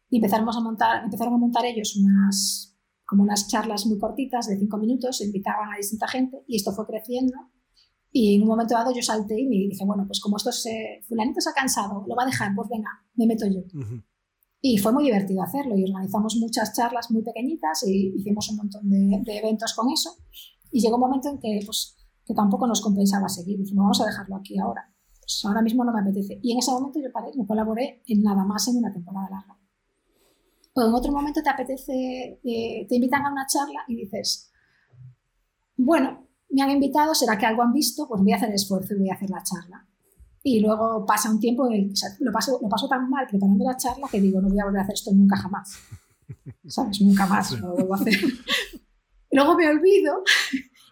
[0.09, 2.70] Y empezamos a montar, empezaron a montar ellos unas
[3.11, 6.87] como unas charlas muy cortitas de cinco minutos, invitaban a distinta gente y esto fue
[6.87, 7.35] creciendo.
[8.13, 11.01] Y en un momento dado yo salté y me dije, bueno, pues como esto se,
[11.09, 13.63] fulanito se ha cansado, lo va a dejar, pues venga, me meto yo.
[14.61, 18.89] Y fue muy divertido hacerlo y organizamos muchas charlas muy pequeñitas y hicimos un montón
[18.89, 20.11] de, eventos con eso.
[20.71, 23.59] Y llegó un momento en que, pues, que tampoco nos compensaba seguir.
[23.59, 24.89] Dijimos, vamos a dejarlo aquí ahora.
[25.19, 26.39] Pues ahora mismo no me apetece.
[26.43, 29.60] Y en ese momento yo paré, no colaboré en nada más en una temporada larga
[30.73, 34.51] o en otro momento te apetece, eh, te invitan a una charla y dices,
[35.77, 38.95] bueno, me han invitado, será que algo han visto, pues voy a hacer el esfuerzo
[38.95, 39.87] y voy a hacer la charla.
[40.43, 44.09] Y luego pasa un tiempo, en lo, paso, lo paso tan mal preparando la charla
[44.11, 45.79] que digo, no voy a volver a hacer esto nunca jamás.
[46.67, 47.01] ¿Sabes?
[47.01, 48.15] Nunca más lo vuelvo a hacer.
[49.33, 50.23] luego me olvido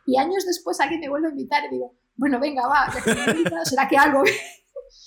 [0.07, 2.91] y años después alguien me vuelve a invitar y digo, bueno, venga, va,
[3.64, 4.22] será que algo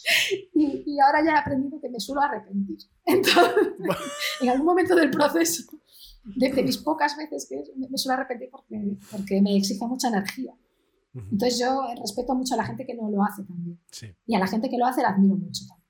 [0.54, 2.80] y, ahora ya he aprendido que me suelo arrepentir.
[3.06, 3.74] Entonces,
[4.42, 5.64] en algún momento del proceso,
[6.24, 10.54] de, mis pocas veces que me, suelo arrepentir porque, porque me exige mucha energía.
[11.14, 13.78] Entonces yo respeto mucho a la gente que no lo hace también.
[14.26, 15.82] Y a la gente que lo hace la admiro mucho también.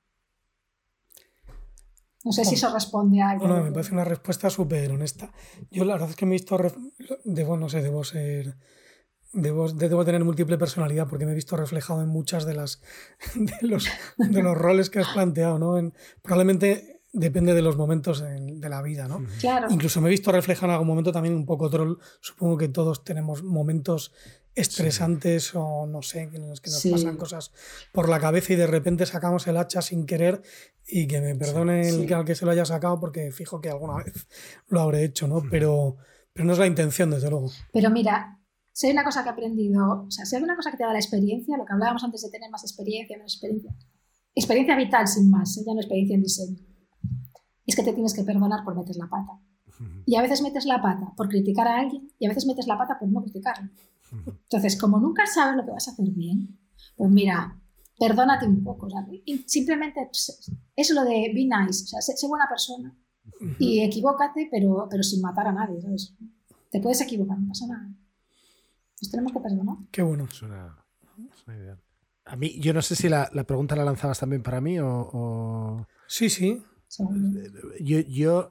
[2.24, 3.46] No sé si eso responde a algo.
[3.46, 5.32] Bueno, me parece una respuesta súper honesta.
[5.70, 6.56] Yo la verdad es que me he visto,
[7.24, 8.56] debo, no sé, debo ser
[9.34, 12.82] Debo, debo, tener múltiple personalidad porque me he visto reflejado en muchas de las
[13.34, 15.78] de los, de los roles que has planteado, ¿no?
[15.78, 19.24] En, probablemente depende de los momentos de la vida, ¿no?
[19.40, 19.68] Claro.
[19.70, 21.98] Incluso me he visto reflejado en algún momento también un poco troll.
[22.20, 24.12] Supongo que todos tenemos momentos
[24.54, 27.52] estresantes o no sé, en los que nos pasan cosas
[27.90, 30.42] por la cabeza y de repente sacamos el hacha sin querer
[30.86, 33.70] y que me perdone el que al que se lo haya sacado porque fijo que
[33.70, 34.26] alguna vez
[34.68, 35.42] lo habré hecho, ¿no?
[35.50, 35.96] Pero,
[36.32, 37.50] pero no es la intención, desde luego.
[37.72, 38.38] Pero mira,
[38.72, 40.84] si hay una cosa que he aprendido, o sea, si hay una cosa que te
[40.84, 43.74] da la experiencia, lo que hablábamos antes de tener más experiencia, menos experiencia,
[44.34, 45.62] experiencia vital sin más, ¿eh?
[45.66, 46.58] ya no experiencia en diseño,
[47.66, 49.38] es que te tienes que perdonar por meter la pata.
[50.06, 52.78] Y a veces metes la pata por criticar a alguien y a veces metes la
[52.78, 53.68] pata por no criticarlo.
[54.12, 56.56] Entonces, como nunca sabes lo que vas a hacer bien,
[56.96, 57.60] pues mira,
[57.98, 58.86] perdónate un poco.
[59.46, 62.96] simplemente pues, es lo de be nice, o sea, sé, buena persona
[63.58, 65.80] y equivócate, pero, pero sin matar a nadie.
[65.80, 66.14] ¿sabes?
[66.70, 67.88] Te puedes equivocar, no pasa nada
[69.10, 69.76] tenemos que perdonar.
[69.90, 70.28] Qué bueno.
[70.30, 70.84] Suena,
[71.34, 71.80] suena ideal.
[72.24, 75.86] A mí, yo no sé si la, pregunta la lanzabas también para mí o.
[76.06, 76.62] Sí, sí.
[77.80, 78.48] Yo, yo,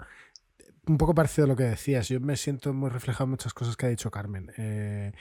[0.88, 3.78] un poco parecido a lo que decías, yo me siento muy reflejado en muchas cosas
[3.78, 4.52] que ha dicho Carmen.
[4.58, 5.14] Eh,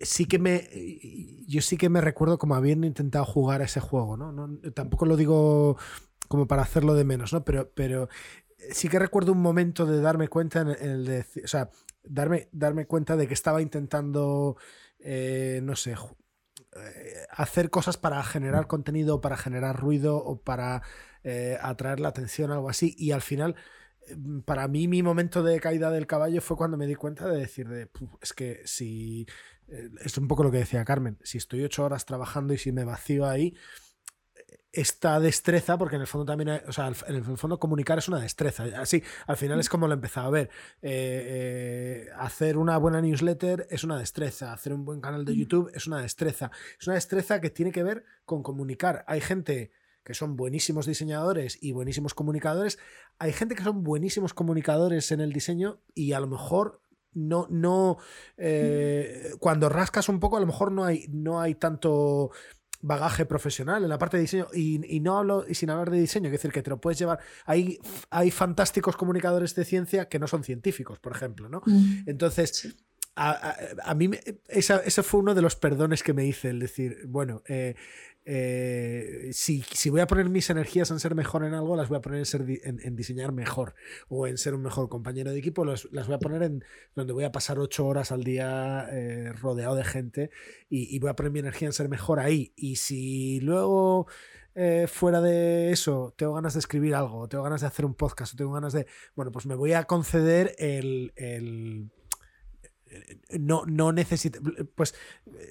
[0.00, 0.68] sí que me.
[1.46, 4.58] Yo sí que me recuerdo como habiendo intentado jugar a ese juego, ¿no?
[4.74, 5.76] tampoco lo digo
[6.28, 7.44] como para hacerlo de menos, ¿no?
[7.44, 8.08] Pero, pero
[8.70, 11.26] sí que recuerdo un momento de darme cuenta en el de.
[11.44, 11.70] O sea,
[12.02, 14.56] darme, darme cuenta de que estaba intentando.
[14.98, 15.94] Eh, no sé,
[16.76, 20.82] eh, hacer cosas para generar contenido, para generar ruido o para
[21.24, 22.94] eh, atraer la atención, algo así.
[22.96, 23.56] Y al final,
[24.16, 27.38] mm, para mí, mi momento de caída del caballo fue cuando me di cuenta de
[27.38, 27.90] decir, de,
[28.20, 29.26] es que si,
[29.68, 32.72] eh, es un poco lo que decía Carmen, si estoy ocho horas trabajando y si
[32.72, 33.56] me vacío ahí,
[34.72, 38.20] esta destreza, porque en el fondo también, o sea, en el fondo comunicar es una
[38.20, 38.64] destreza.
[38.76, 40.50] Así, al final es como lo he empezado a ver.
[40.80, 44.52] Eh, eh, hacer una buena newsletter es una destreza.
[44.52, 46.50] Hacer un buen canal de YouTube es una destreza.
[46.78, 49.04] Es una destreza que tiene que ver con comunicar.
[49.08, 49.72] Hay gente
[50.04, 52.78] que son buenísimos diseñadores y buenísimos comunicadores.
[53.18, 56.80] Hay gente que son buenísimos comunicadores en el diseño y a lo mejor
[57.12, 57.98] no, no,
[58.36, 62.30] eh, cuando rascas un poco, a lo mejor no hay, no hay tanto
[62.80, 66.26] bagaje profesional en la parte de diseño y, no hablo y sin hablar de diseño,
[66.26, 67.20] es decir, que te lo puedes llevar.
[67.46, 67.78] Hay,
[68.10, 71.62] hay fantásticos comunicadores de ciencia que no son científicos, por ejemplo, ¿no?
[71.66, 72.04] Mm.
[72.06, 72.76] Entonces,
[73.16, 74.10] a, mí
[74.48, 77.74] ese fue uno de los perdones que me hice, el decir, bueno, eh,
[78.32, 82.00] eh, si, voy a poner mis energías en ser mejor en algo, las voy a
[82.00, 83.74] poner en, ser en, diseñar mejor
[84.08, 86.64] o en ser un mejor compañero de equipo, las, voy a poner en
[86.94, 90.30] donde voy a pasar ocho horas al día eh, rodeado de gente
[90.68, 92.52] y, voy a poner mi energía en ser mejor ahí.
[92.56, 94.06] Y si luego...
[94.56, 98.36] Eh, fuera de eso, tengo ganas de escribir algo, tengo ganas de hacer un podcast,
[98.36, 98.84] tengo ganas de.
[99.14, 101.12] Bueno, pues me voy a conceder el
[103.38, 104.40] no, no necesito,
[104.74, 104.94] pues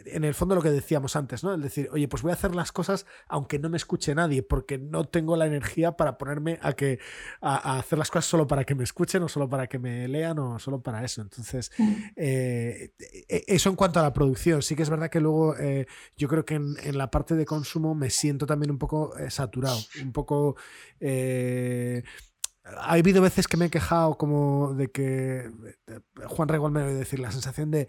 [0.05, 1.53] en el fondo lo que decíamos antes, ¿no?
[1.53, 4.77] Es decir, oye, pues voy a hacer las cosas aunque no me escuche nadie, porque
[4.77, 6.99] no tengo la energía para ponerme a que
[7.41, 10.39] a, hacer las cosas solo para que me escuchen o solo para que me lean
[10.39, 11.21] o solo para eso.
[11.21, 11.93] Entonces, mm.
[12.15, 14.61] eh, e, eso en cuanto a la producción.
[14.61, 15.85] Sí que es verdad que luego eh,
[16.17, 19.29] yo creo que en, en, la parte de consumo me siento también un poco eh,
[19.29, 20.55] saturado, un poco
[22.77, 25.51] ha habido veces que me he quejado como de que
[26.25, 27.87] Juan Regal me debe decir la sensación de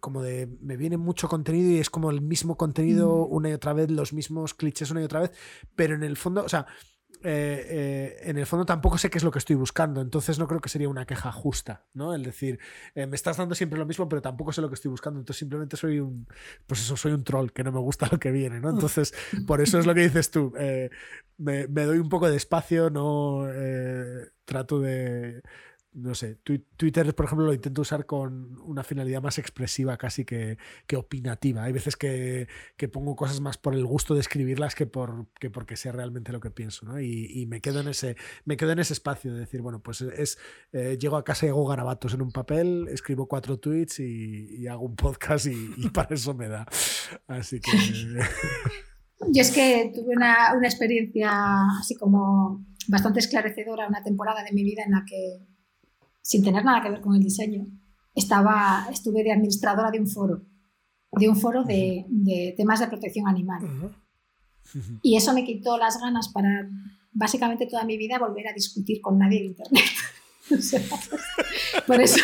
[0.00, 3.34] como de me viene mucho contenido y es como el mismo contenido mm.
[3.34, 5.32] una y otra vez, los mismos clichés una y otra vez,
[5.76, 6.66] pero en el fondo, o sea,
[7.22, 10.46] eh, eh, en el fondo tampoco sé qué es lo que estoy buscando, entonces no
[10.46, 12.14] creo que sería una queja justa, ¿no?
[12.14, 12.58] El decir,
[12.94, 15.38] eh, me estás dando siempre lo mismo, pero tampoco sé lo que estoy buscando, entonces
[15.38, 16.26] simplemente soy un,
[16.66, 18.70] pues eso, soy un troll que no me gusta lo que viene, ¿no?
[18.70, 19.14] Entonces,
[19.46, 20.52] por eso es lo que dices tú,
[21.38, 23.46] me, me, doy un poco de espacio, no
[24.44, 25.42] trato de
[25.94, 26.36] no sé,
[26.76, 30.58] Twitter, por ejemplo, lo intento usar con una finalidad más expresiva casi que,
[30.96, 31.62] opinativa.
[31.62, 32.48] Hay veces que,
[32.92, 36.40] pongo cosas más por el gusto de escribirlas que, por, que porque sea realmente lo
[36.40, 37.00] que pienso, ¿no?
[37.00, 40.36] Y, me, quedo en ese, me quedo en ese espacio de decir, bueno, pues es,
[40.72, 44.84] eh, llego a casa y hago garabatos en un papel, escribo cuatro tweets y, hago
[44.84, 46.66] un podcast y, para eso me da.
[47.28, 47.70] Así que...
[49.28, 51.30] Yo es que tuve una, una experiencia
[51.80, 55.53] así como bastante esclarecedora, una temporada de mi vida en la que
[56.24, 57.66] sin tener nada que ver con el diseño,
[58.14, 60.42] estaba, estuve de administradora de un foro,
[61.12, 63.94] de un foro de, temas de protección animal.
[65.02, 66.66] Y eso me quitó las ganas para
[67.12, 69.84] básicamente toda mi vida volver a discutir con nadie en Internet.
[71.86, 72.20] por eso...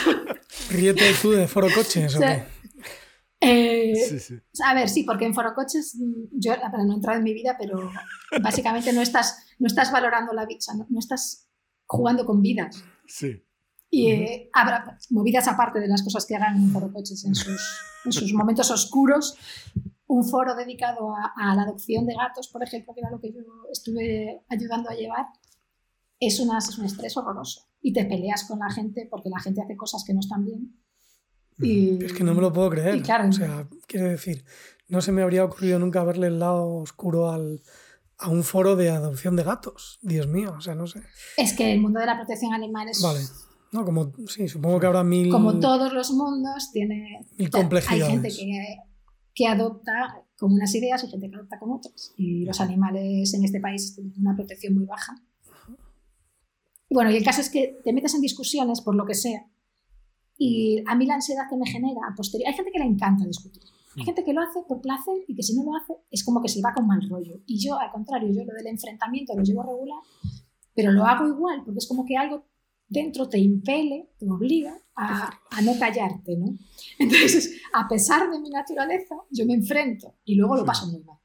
[0.70, 2.20] Ríete tú de foro coches, ¿o
[3.42, 3.92] eh,
[4.64, 5.98] A ver, sí, porque en foro coches
[6.32, 7.90] yo no he entrado en mi vida, pero
[8.42, 11.51] básicamente no estás, no estás valorando la vida, no, no estás
[11.84, 12.82] jugando con vidas.
[13.07, 13.44] Sí.
[13.91, 17.61] Y eh, habrá movidas aparte de las cosas que hagan en Foro Coches en sus,
[18.05, 19.36] en sus momentos oscuros.
[20.07, 23.41] Un foro dedicado a, la adopción de gatos, por ejemplo, que era lo que yo
[23.72, 25.26] estuve ayudando a llevar,
[26.18, 27.68] es, una, es un estrés horroroso.
[27.82, 30.76] Y te peleas con la gente porque la gente hace cosas que no están bien.
[31.59, 33.03] Y, es que no me lo puedo creer.
[33.03, 34.45] o sea, quiero decir,
[34.88, 37.62] no se me habría ocurrido nunca verle el lado oscuro al,
[38.18, 39.99] a un foro de adopción de gatos.
[40.03, 41.03] Dios mío, o sea, no sé.
[41.36, 43.20] Es que el mundo de la protección animal es vale.
[43.73, 45.31] No, como, sí, supongo que habrá mil...
[45.31, 47.27] Como todos los mundos, tiene...
[47.39, 48.05] Mil complejidades.
[48.05, 48.77] Hay gente que,
[49.35, 52.12] que adopta con unas ideas y gente que adopta con otras.
[52.16, 55.14] Y los animales en este país tienen una protección muy baja.
[56.89, 59.47] Y bueno, y el caso es que te metes en discusiones por lo que sea.
[60.37, 62.51] Y a mí la ansiedad que me genera a posteriori...
[62.51, 63.62] Hay gente que le encanta discutir.
[63.97, 66.41] Hay gente que lo hace por placer y que si no lo hace es como
[66.41, 67.41] que se va con mal rollo.
[67.47, 70.01] Y yo, al contrario, yo lo del enfrentamiento lo llevo regular,
[70.75, 72.49] pero lo hago igual porque es como que algo
[72.91, 75.30] dentro te impele, te obliga a,
[75.62, 76.59] no callarte, ¿no?
[76.99, 81.16] Entonces, a pesar de mi naturaleza, yo me enfrento y luego lo paso muy mal.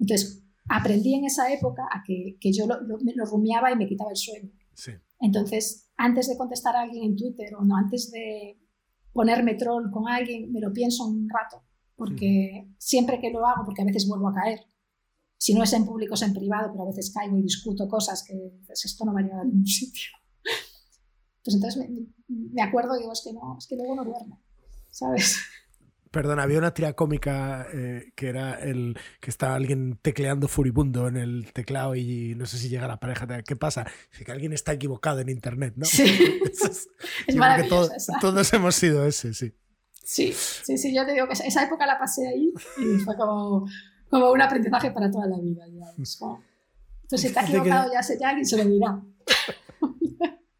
[0.00, 4.50] Entonces, aprendí en esa época a que, yo lo, rumiaba y me quitaba el sueño.
[5.20, 8.58] Entonces, antes de contestar a alguien en Twitter o no, antes de
[9.12, 11.62] ponerme troll con alguien, me lo pienso un rato,
[11.94, 14.60] porque siempre que lo hago, porque a veces vuelvo a caer,
[15.38, 18.24] si no es en público es en privado, pero a veces caigo y discuto cosas
[18.26, 18.34] que
[18.72, 20.10] esto no va a llegar a ningún sitio.
[21.46, 21.88] Pues entonces
[22.28, 24.42] me, acuerdo y digo, es que no, es que luego no duermo,
[24.90, 25.38] ¿sabes?
[26.10, 31.16] Perdón, había una tira cómica eh, que era el que está alguien tecleando furibundo en
[31.16, 33.28] el teclado y no sé si llega la pareja.
[33.42, 33.86] ¿Qué pasa?
[34.10, 35.84] Dice que alguien está equivocado en internet, ¿no?
[35.84, 36.02] Sí.
[37.28, 38.12] es, maravilloso.
[38.20, 39.54] todos hemos sido ese, sí.
[40.02, 43.68] Sí, sí, sí, yo te digo que esa época la pasé ahí y fue como,
[44.10, 45.64] como un aprendizaje para toda la vida.
[45.68, 45.90] Ya.
[45.90, 46.18] entonces,
[47.08, 49.00] pues si está equivocado, ya, sé, ya alguien se lo dirá.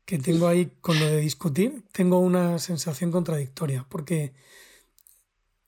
[0.07, 4.33] Que tengo ahí con lo de discutir, tengo una sensación contradictoria, porque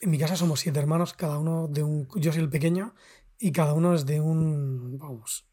[0.01, 2.09] en mi casa somos siete hermanos, cada uno de un...
[2.15, 2.95] Yo soy el pequeño
[3.39, 4.97] y cada uno es de un...
[4.97, 5.45] Vamos,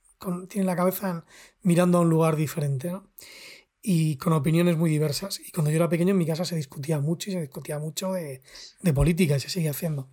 [0.47, 1.25] tiene la cabeza
[1.63, 3.09] mirando a un lugar diferente, ¿no?
[3.81, 5.39] Y con opiniones muy diversas.
[5.39, 8.13] Y cuando yo era pequeño en mi casa se discutía mucho y se discutía mucho
[8.13, 8.43] de,
[8.81, 10.09] de política y se sigue haciendo.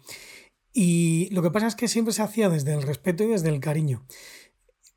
[0.72, 3.60] Y lo que pasa es que siempre se hacía desde el respeto y desde el
[3.60, 4.06] cariño.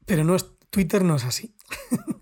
[0.06, 1.56] Pero no es, Twitter no es así.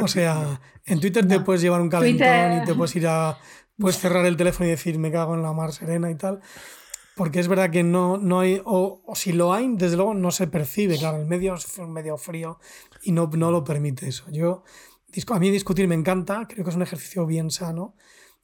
[0.00, 3.38] o sea, en Twitter te puedes llevar un calentón y te puedes ir a
[3.78, 6.40] puedes cerrar el teléfono y decir me cago en la mar serena y tal.
[7.16, 10.46] Porque es verdad que no, no hay, o, si lo hay, desde luego no se
[10.46, 10.98] percibe.
[10.98, 12.60] Claro, el medio es un medio frío
[13.02, 14.24] y no, no lo permite eso.
[14.30, 14.62] Yo,
[15.28, 17.96] a mí discutir me encanta, creo que es un ejercicio bien sano.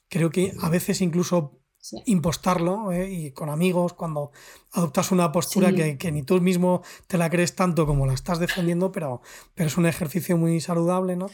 [0.09, 1.61] Creo que a veces incluso
[2.07, 3.11] impostarlo ¿eh?
[3.11, 4.33] y con amigos cuando
[4.73, 8.39] adoptas una postura que, que, ni tú mismo te la crees tanto como la estás
[8.39, 9.21] defendiendo, pero,
[9.55, 11.27] pero es un ejercicio muy saludable, ¿no?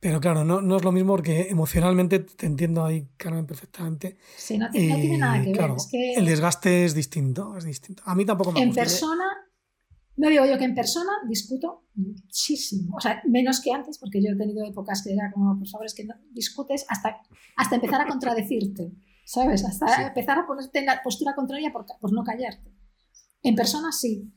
[0.00, 4.16] Pero claro, no, no, es lo mismo porque emocionalmente te entiendo ahí, Carmen, perfectamente.
[4.34, 5.70] Sí, no, tiene nada que ver.
[6.16, 8.02] El desgaste es distinto, es distinto.
[8.06, 9.26] A mí tampoco me En persona,
[10.16, 12.96] no digo yo que en persona discuto muchísimo.
[12.96, 15.84] O sea, menos que antes, porque yo he tenido épocas que era como, por favor,
[15.84, 17.20] es que no discutes hasta,
[17.56, 18.92] hasta empezar a contradecirte,
[19.30, 19.64] ¿sabes?
[19.64, 22.74] Hasta empezar a ponerte en la postura contraria por, por no callarte.
[23.42, 24.28] En persona sí,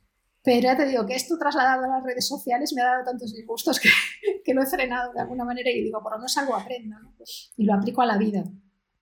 [0.44, 3.34] pero ya te digo que esto trasladado a las redes sociales me ha dado tantos
[3.34, 3.89] disgustos que,
[4.46, 7.16] que lo he frenado de alguna manera y digo, por lo menos algo aprendo ¿no?
[7.58, 8.44] y lo aplico a la vida.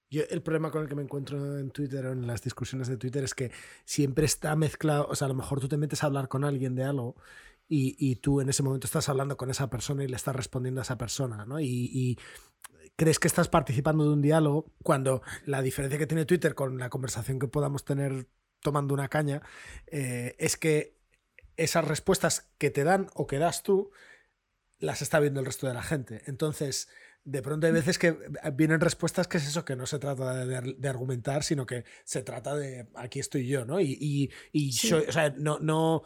[0.10, 2.96] Yo el problema con el que me encuentro en Twitter o en las discusiones de
[2.96, 3.52] Twitter es que
[3.84, 6.74] siempre está mezclado, o sea, a lo mejor tú te metes a hablar con alguien
[6.74, 7.16] de algo
[7.68, 10.80] y, y tú en ese momento estás hablando con esa persona y le estás respondiendo
[10.80, 11.60] a esa persona, ¿no?
[11.60, 12.18] Y, y
[13.02, 16.92] crees que estás participando de un diálogo cuando la diferencia que tiene Twitter con la
[16.92, 18.28] conversación que podamos tener
[18.60, 19.42] tomando una caña
[19.88, 21.00] eh, es que
[21.58, 23.90] esas respuestas que te dan o que das tú,
[24.78, 26.22] las está viendo el resto de la gente.
[26.28, 26.90] Entonces,
[27.24, 28.16] de pronto hay veces que
[28.54, 32.56] vienen respuestas que es eso, que no se trata de, argumentar, sino que se trata
[32.56, 33.82] de aquí estoy yo, ¿no?
[33.82, 36.04] Y, y, o sea, no, no,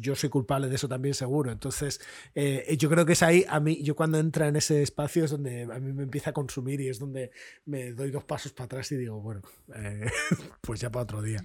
[0.00, 1.50] yo soy culpable de eso también seguro.
[1.50, 2.00] Entonces,
[2.34, 5.30] eh, yo creo que es ahí, a mí, yo cuando entra en ese espacio es
[5.30, 7.30] donde a mí me empieza a consumir y es donde
[7.64, 9.42] me doy dos pasos para atrás y digo, bueno,
[9.74, 10.06] eh,
[10.60, 11.42] pues ya para otro día.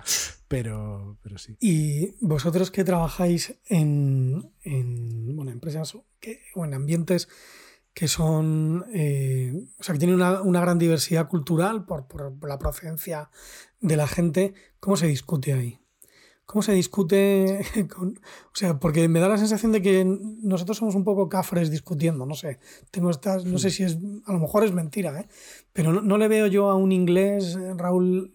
[0.47, 1.57] Pero, pero sí.
[1.59, 7.27] Y vosotros que trabajáis en, en bueno, empresas que, o en ambientes
[7.93, 12.59] que son, eh, o sea, que tienen una, una gran diversidad cultural por, por la
[12.59, 13.31] procedencia
[13.81, 15.79] de la gente, ¿cómo se discute ahí?
[16.47, 17.59] ¿Cómo se discute?
[17.93, 21.69] Con, o sea, porque me da la sensación de que nosotros somos un poco cafres
[21.69, 22.59] discutiendo, no sé.
[22.89, 25.27] Tengo estas, no sé si es, a lo mejor es mentira, ¿eh?
[25.73, 28.33] pero no, le veo yo a un inglés, eh, Raúl,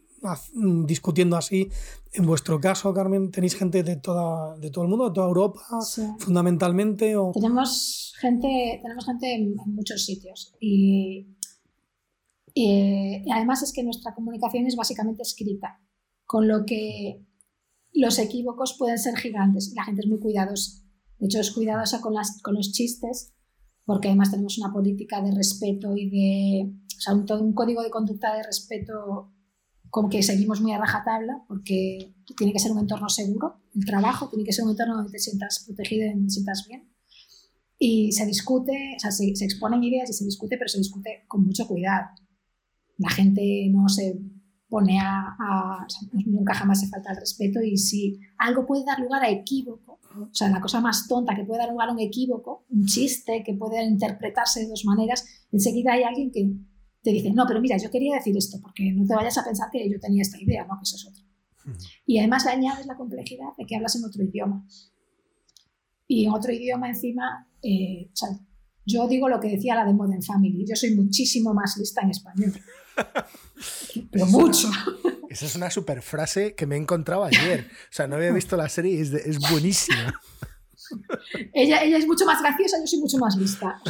[0.85, 1.71] discutiendo así.
[2.13, 5.63] En vuestro caso, Carmen, tenéis gente de toda, de todo el mundo, de toda Europa,
[6.19, 7.17] fundamentalmente.
[7.17, 7.33] O...
[7.33, 11.29] Tenemos gente, tenemos gente en, muchos sitios y,
[12.55, 15.81] y además es que nuestra comunicación es básicamente escrita,
[16.27, 17.25] con lo que
[17.93, 20.83] los equívocos pueden ser gigantes la gente es muy cuidadosa.
[21.19, 23.33] De hecho, es cuidadosa con, los chistes
[23.85, 28.35] porque además tenemos una política de respeto y de, o sea, un código de conducta
[28.35, 29.33] de respeto
[29.91, 34.29] con que seguimos muy a rajatabla porque tiene que ser un entorno seguro, el trabajo
[34.31, 36.91] tiene que ser un entorno donde te sientas protegido y donde te sientas bien.
[37.79, 41.25] Y se discute, o sea, se, se exponen ideas y se discute, pero se discute
[41.29, 42.07] con mucho cuidado.
[42.97, 44.19] La gente no se
[44.73, 45.87] pone a,
[46.25, 50.33] nunca jamás se falta el respeto y si algo puede dar lugar a equívoco, o
[50.33, 53.53] sea, la cosa más tonta que puede dar lugar a un equívoco, un chiste que
[53.53, 56.51] puede interpretarse de dos maneras, enseguida hay alguien que
[57.03, 59.69] te dice, no, pero mira, yo quería decir esto, porque no te vayas a pensar
[59.71, 61.23] que yo tenía esta idea, no, que eso es otro.
[62.07, 64.67] Y además le añades la complejidad de que hablas en otro idioma.
[66.07, 68.31] Y en otro idioma encima, eh, o sea,
[68.87, 72.11] Yo digo lo que decía la de Modern Family, yo soy muchísimo más lista en
[72.11, 72.55] español.
[74.11, 74.69] Pero mucho.
[75.29, 77.69] Esa es una super frase que me he encontrado ayer.
[77.71, 80.13] O sea, no había visto la serie y es, es buenísima.
[81.55, 83.81] ella, ella es mucho más graciosa, yo soy mucho más lista.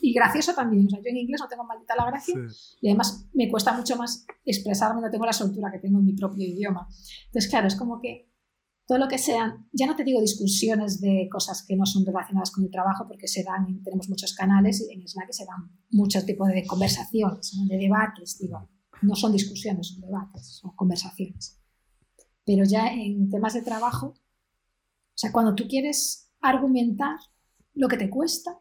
[0.00, 0.86] y graciosa también.
[0.86, 2.34] O sea, yo en inglés no tengo maldita la gracia
[2.80, 6.14] y además me cuesta mucho más expresarme, no tengo la soltura que tengo en mi
[6.14, 6.88] propio idioma.
[7.26, 8.31] Entonces, claro, es como que
[8.92, 12.50] todo lo que sean, ya no te digo discusiones de cosas que no son relacionadas
[12.50, 16.26] con el trabajo, porque se dan, tenemos muchos canales y en Slack se dan muchos
[16.26, 18.68] tipos de conversaciones, de debates, digo,
[19.00, 21.58] no son discusiones, son debates, son conversaciones.
[22.44, 27.16] Pero ya en temas de trabajo, o sea, cuando tú quieres argumentar
[27.72, 28.58] lo que te cuesta,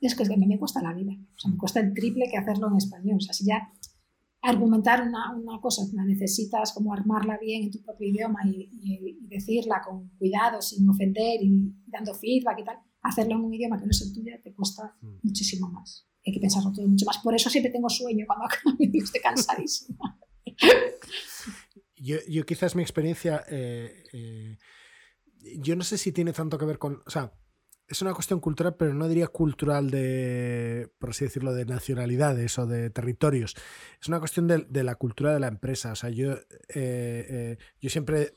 [0.00, 2.36] es que, a mí me cuesta la vida, o sea, me cuesta el triple que
[2.36, 3.72] hacerlo en español, o sea, si ya
[4.44, 9.82] argumentar una, una, cosa, la necesitas como armarla bien en tu propio idioma y, decirla
[9.84, 13.90] con cuidado, sin ofender y dando feedback y tal, hacerlo en un idioma que no
[13.90, 15.18] es el tuyo te cuesta mm.
[15.22, 16.06] muchísimo más.
[16.26, 17.18] Hay que pensarlo todo mucho más.
[17.18, 20.18] Por eso siempre tengo sueño cuando acabo de estoy cansadísima.
[21.96, 24.58] Yo, yo, quizás mi experiencia, eh, eh,
[25.58, 27.32] yo no sé si tiene tanto que ver con, o sea,
[27.86, 32.66] es una cuestión cultural, pero no diría cultural de, por así decirlo, de nacionalidades o
[32.66, 33.54] de territorios.
[34.00, 35.92] Es una cuestión de, la cultura de la empresa.
[35.92, 36.38] O sea, yo, eh,
[36.74, 38.34] eh, yo siempre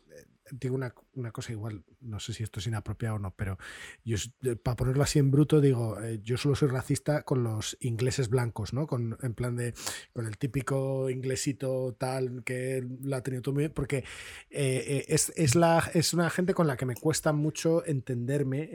[0.52, 3.58] digo una, una, cosa igual, no sé si esto es inapropiado o no, pero
[4.04, 7.78] yo, eh, para ponerlo así en bruto, digo, eh, yo solo soy racista con los
[7.82, 8.88] ingleses blancos, ¿no?
[8.88, 9.74] Con, en plan de,
[10.14, 14.04] con el típico inglesito tal que lo ha tenido todo muy bien, porque
[14.50, 18.72] eh, es, es, la, es una gente con la que me cuesta mucho entenderme,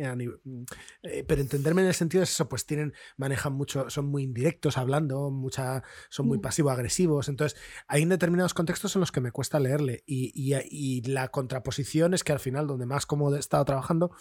[1.26, 5.30] pero entenderme en el sentido de eso, pues tienen, manejan mucho, son muy indirectos hablando,
[5.30, 6.42] mucha, son muy mm.
[6.42, 11.28] pasivo-agresivos, entonces hay determinados contextos en los que me cuesta leerle y, y, y la
[11.62, 14.12] posición es que al final donde más cómodo he estado trabajando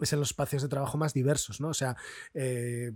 [0.00, 1.68] es en los espacios de trabajo más diversos, ¿no?
[1.68, 1.96] O sea,
[2.34, 2.92] eh,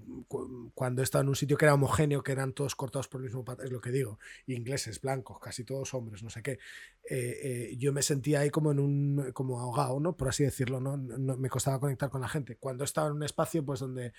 [0.75, 3.27] cuando he estado en un sitio que era homogéneo, que eran todos cortados por el
[3.27, 6.59] mismo patrón, es lo que digo, ingleses, blancos, casi todos hombres, no sé qué,
[7.09, 10.17] eh, eh, yo me sentía ahí como en un, como ahogado, ¿no?
[10.17, 10.97] Por así decirlo, ¿no?
[10.97, 12.57] me costaba conectar con la gente.
[12.57, 14.13] Cuando he estado en un espacio, pues donde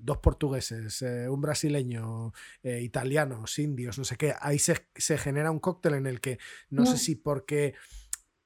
[0.00, 2.32] dos portugueses, un brasileño,
[2.62, 6.38] italianos, indios, no sé qué, ahí se, se genera un cóctel en el que
[6.70, 6.86] no.
[6.86, 7.74] sé si porque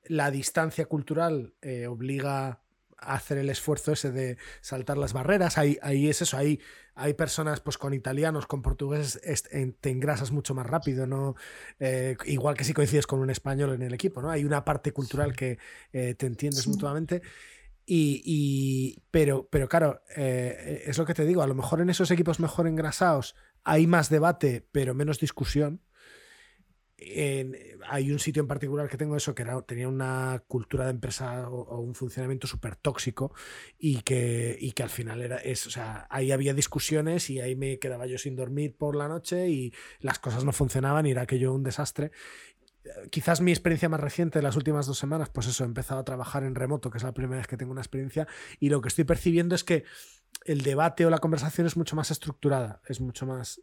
[0.06, 2.60] la distancia cultural eh, obliga
[2.96, 5.58] a hacer el esfuerzo ese de saltar las barreras.
[5.58, 6.60] Ahí, ahí es eso, ahí
[6.94, 9.20] hay personas pues con italianos, con portugueses,
[9.80, 11.34] te engrasas mucho más rápido, ¿no?
[11.80, 14.30] Eh, igual que si coincides con un español en el equipo, ¿no?
[14.30, 15.58] Hay una parte cultural que
[15.92, 17.22] eh, te entiendes mutuamente.
[17.86, 22.40] Y, pero, pero claro, es lo que te digo, a lo mejor en esos equipos
[22.40, 25.82] mejor engrasados hay más debate, pero menos discusión
[26.98, 31.48] hay un sitio en particular que tengo eso, que era, tenía una cultura de empresa
[31.48, 33.34] o, un funcionamiento súper tóxico
[33.78, 35.68] y que, y que al final era eso.
[35.68, 39.48] O sea, ahí había discusiones y ahí me quedaba yo sin dormir por la noche
[39.48, 42.12] y las cosas no funcionaban y era aquello un desastre.
[43.10, 46.04] Quizás mi experiencia más reciente de las últimas dos semanas, pues eso, he empezado a
[46.04, 48.28] trabajar en remoto, que es la primera vez que tengo una experiencia,
[48.60, 49.84] y lo que estoy percibiendo es que
[50.44, 53.62] el debate o la conversación es mucho más estructurada, es mucho más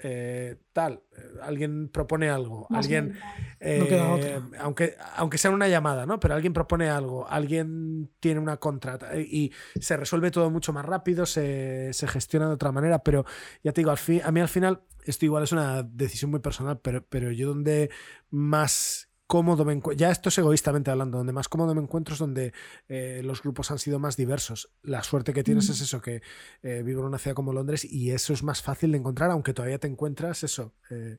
[0.00, 3.18] eh, tal, eh, alguien propone algo, alguien,
[3.60, 6.20] eh, aunque, aunque sea una llamada, ¿no?
[6.20, 11.24] Pero alguien propone algo, alguien tiene una contra y se resuelve todo mucho más rápido,
[11.24, 13.24] se, se gestiona de otra manera, pero
[13.62, 16.40] ya te digo, al fin, a mí al final, esto igual es una decisión muy
[16.40, 17.90] personal, pero, pero yo donde
[18.30, 22.20] más cómodo me encuentro, ya esto es egoístamente hablando, donde más cómodo me encuentro es
[22.20, 22.52] donde
[22.88, 24.70] eh, los grupos han sido más diversos.
[24.82, 26.22] La suerte que tienes es eso, que
[26.62, 29.52] eh, vivo en una ciudad como Londres y eso es más fácil de encontrar, aunque
[29.52, 31.18] todavía te encuentras eso, eh,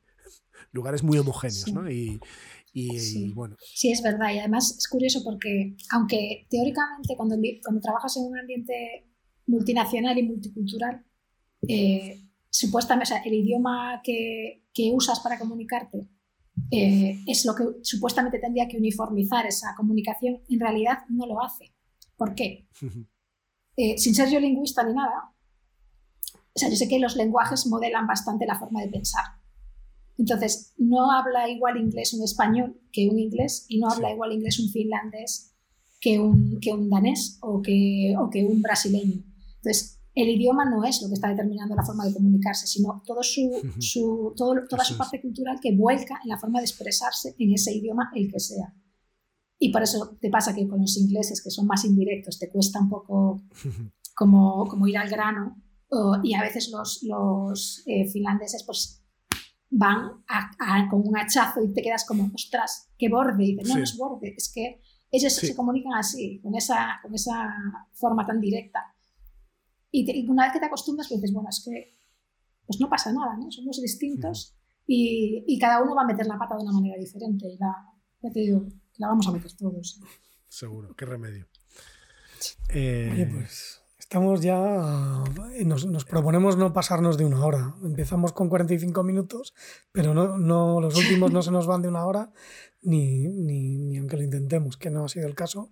[0.72, 1.90] lugares muy homogéneos, ¿no?
[1.90, 2.20] Y,
[3.00, 3.32] sí.
[3.34, 3.58] bueno.
[3.60, 4.34] Sí, es verdad.
[4.34, 9.08] Y además es curioso porque, aunque teóricamente cuando, cuando trabajas en un ambiente
[9.48, 11.04] multinacional y multicultural,
[12.50, 16.08] supuestamente, el idioma que, que usas para comunicarte
[16.72, 21.74] eh, es lo que supuestamente tendría que uniformizar esa comunicación, en realidad no lo hace.
[22.16, 22.68] ¿Por qué?
[23.80, 25.36] Eh, sin ser yo lingüista ni nada,
[26.58, 29.24] o sea, yo sé que los lenguajes modelan bastante la forma de pensar.
[30.18, 34.60] Entonces, no habla igual inglés un español que un inglés y no habla igual inglés
[34.60, 35.56] un finlandés
[36.02, 39.24] que un, que un danés o que, o que un brasileño.
[39.58, 43.22] Entonces, el idioma no es lo que está determinando la forma de comunicarse, sino todo
[43.22, 48.12] su, toda su parte cultural que vuelca en la forma de expresarse en ese idioma,
[48.16, 48.74] el que sea.
[49.60, 52.80] Y por eso te pasa que con los ingleses, que son más indirectos, te cuesta
[52.80, 53.44] un poco
[54.16, 55.62] como, como ir al grano,
[56.24, 59.04] y a veces los, los eh, finlandeses pues
[59.70, 60.24] van
[60.90, 63.44] con un hachazo y te quedas como, ostras, qué borde.
[63.44, 67.14] Y dices, no, no es borde, es que ellos se comunican así, con esa, con
[67.14, 67.54] esa
[67.94, 68.97] forma tan directa.
[70.06, 71.98] Y, una vez que te acostumbras, pues dices, bueno, es que
[72.66, 73.50] pues no pasa nada, ¿no?
[73.50, 77.48] Somos distintos y, y, cada uno va a meter la pata de una manera diferente.
[77.48, 77.74] Y la,
[78.22, 78.66] ya te digo,
[78.98, 80.02] la vamos a meter todos.
[80.48, 81.48] Seguro, qué remedio.
[82.70, 83.30] Eh...
[83.34, 85.24] pues estamos ya.
[85.66, 87.76] Nos, nos, proponemos no pasarnos de una hora.
[87.84, 89.54] Empezamos con 45 minutos,
[89.92, 92.32] pero no, no, los últimos no se nos van de una hora,
[92.82, 95.72] ni, ni, ni aunque lo intentemos, que no ha sido el caso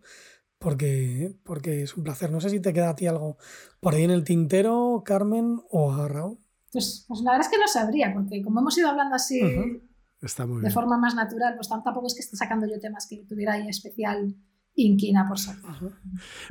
[0.66, 2.32] porque, porque es un placer.
[2.32, 3.38] No sé si te queda a ti algo
[3.80, 6.40] por ahí en el tintero, Carmen o a Raúl.
[6.72, 10.72] Pues, pues la verdad es que no sabría, porque como hemos ido hablando así de
[10.72, 14.36] forma más natural, pues tampoco es que esté sacando yo temas que tuviera ahí especial
[14.76, 15.56] inquina por ser.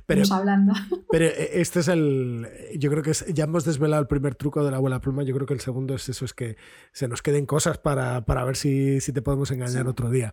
[0.06, 0.72] Pero, hablando.
[1.10, 2.48] Pero eh, este es el.
[2.76, 5.22] Yo creo que ya hemos desvelado el primer truco de la abuela pluma.
[5.22, 6.56] Yo creo que el segundo es eso: es que
[6.92, 10.32] se nos queden cosas para, para ver si, si, te podemos engañar otro día.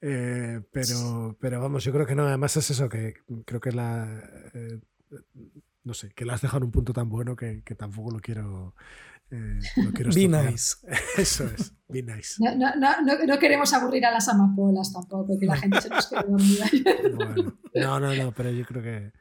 [0.00, 2.26] Eh, pero, pero vamos, yo creo que no.
[2.26, 3.14] Además, es eso que
[3.44, 4.22] creo que la.
[4.54, 4.80] Eh,
[5.84, 8.20] no sé, que la has dejado en un punto tan bueno que, que tampoco lo
[8.20, 8.74] quiero
[9.32, 9.58] eh,
[10.14, 10.76] be nice.
[11.16, 12.34] Eso es, be nice.
[12.38, 16.06] No, no, no, no, queremos aburrir a las amapolas tampoco, que la gente se nos
[16.06, 16.66] quede dormida.
[17.74, 19.12] Bueno, no, no, no, pero yo creo que.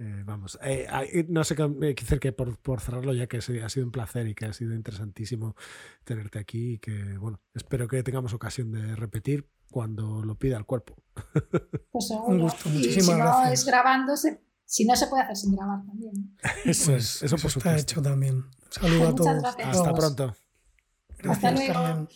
[0.00, 0.86] Eh, vamos, eh,
[1.28, 4.34] no sé qué decir que por, por, cerrarlo ya que ha sido un placer y
[4.34, 5.56] que ha sido interesantísimo
[6.04, 10.64] tenerte aquí y que, bueno, espero que tengamos ocasión de repetir cuando lo pida el
[10.64, 10.96] cuerpo.
[11.90, 13.46] Pues Un gusto, muchísimas si gracias.
[13.46, 16.36] No es grabándose, si no se puede hacer sin grabar también.
[16.66, 18.44] Eso es, eso, por está hecho también.
[18.68, 19.44] Saludos a todos.
[19.64, 20.36] Hasta pronto.
[21.16, 22.08] Gracias, Hasta luego.